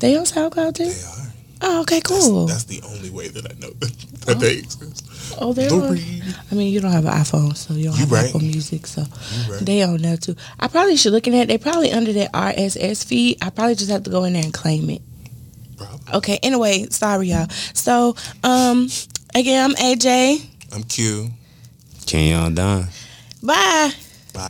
They 0.00 0.16
on 0.16 0.24
SoundCloud 0.24 0.74
too? 0.74 0.84
They 0.90 1.02
are. 1.02 1.32
Oh, 1.62 1.80
okay, 1.82 2.00
cool. 2.02 2.46
that's 2.46 2.64
the 2.64 2.82
only 2.86 3.08
way 3.10 3.28
that 3.28 3.46
I 3.50 3.54
know 3.58 3.70
that, 3.78 3.92
that 4.26 4.40
they 4.40 4.56
exist. 4.58 5.05
Oh, 5.38 5.52
they're 5.52 5.68
The 5.68 5.76
on. 5.76 5.98
I 6.50 6.54
mean, 6.54 6.72
you 6.72 6.80
don't 6.80 6.92
have 6.92 7.04
an 7.04 7.12
iPhone, 7.12 7.56
so 7.56 7.74
you 7.74 7.84
don't 7.86 7.94
You 7.94 8.00
have 8.00 8.12
right. 8.12 8.26
Apple 8.28 8.40
Music, 8.40 8.86
so 8.86 9.02
You 9.02 9.52
right. 9.54 9.64
they 9.64 9.82
on 9.82 9.98
there 10.02 10.16
too. 10.16 10.34
I 10.58 10.68
probably 10.68 10.96
should 10.96 11.12
look 11.12 11.26
in 11.26 11.32
that. 11.34 11.48
They 11.48 11.58
probably 11.58 11.92
under 11.92 12.12
that 12.14 12.32
RSS 12.32 13.04
feed. 13.04 13.38
I 13.42 13.50
probably 13.50 13.74
just 13.74 13.90
have 13.90 14.02
to 14.04 14.10
go 14.10 14.24
in 14.24 14.32
there 14.34 14.42
and 14.44 14.52
claim 14.54 14.90
it. 14.90 15.02
Probably. 15.76 16.14
Okay. 16.14 16.38
Anyway, 16.42 16.86
sorry 16.90 17.28
y'all. 17.28 17.48
So, 17.74 18.16
um, 18.42 18.88
again, 19.34 19.70
I'm 19.70 19.76
AJ. 19.76 20.46
I'm 20.74 20.82
Q. 20.84 21.30
Kenyon 22.06 22.54
Don. 22.54 22.86
Bye. 23.42 23.92
Bye. 24.32 24.48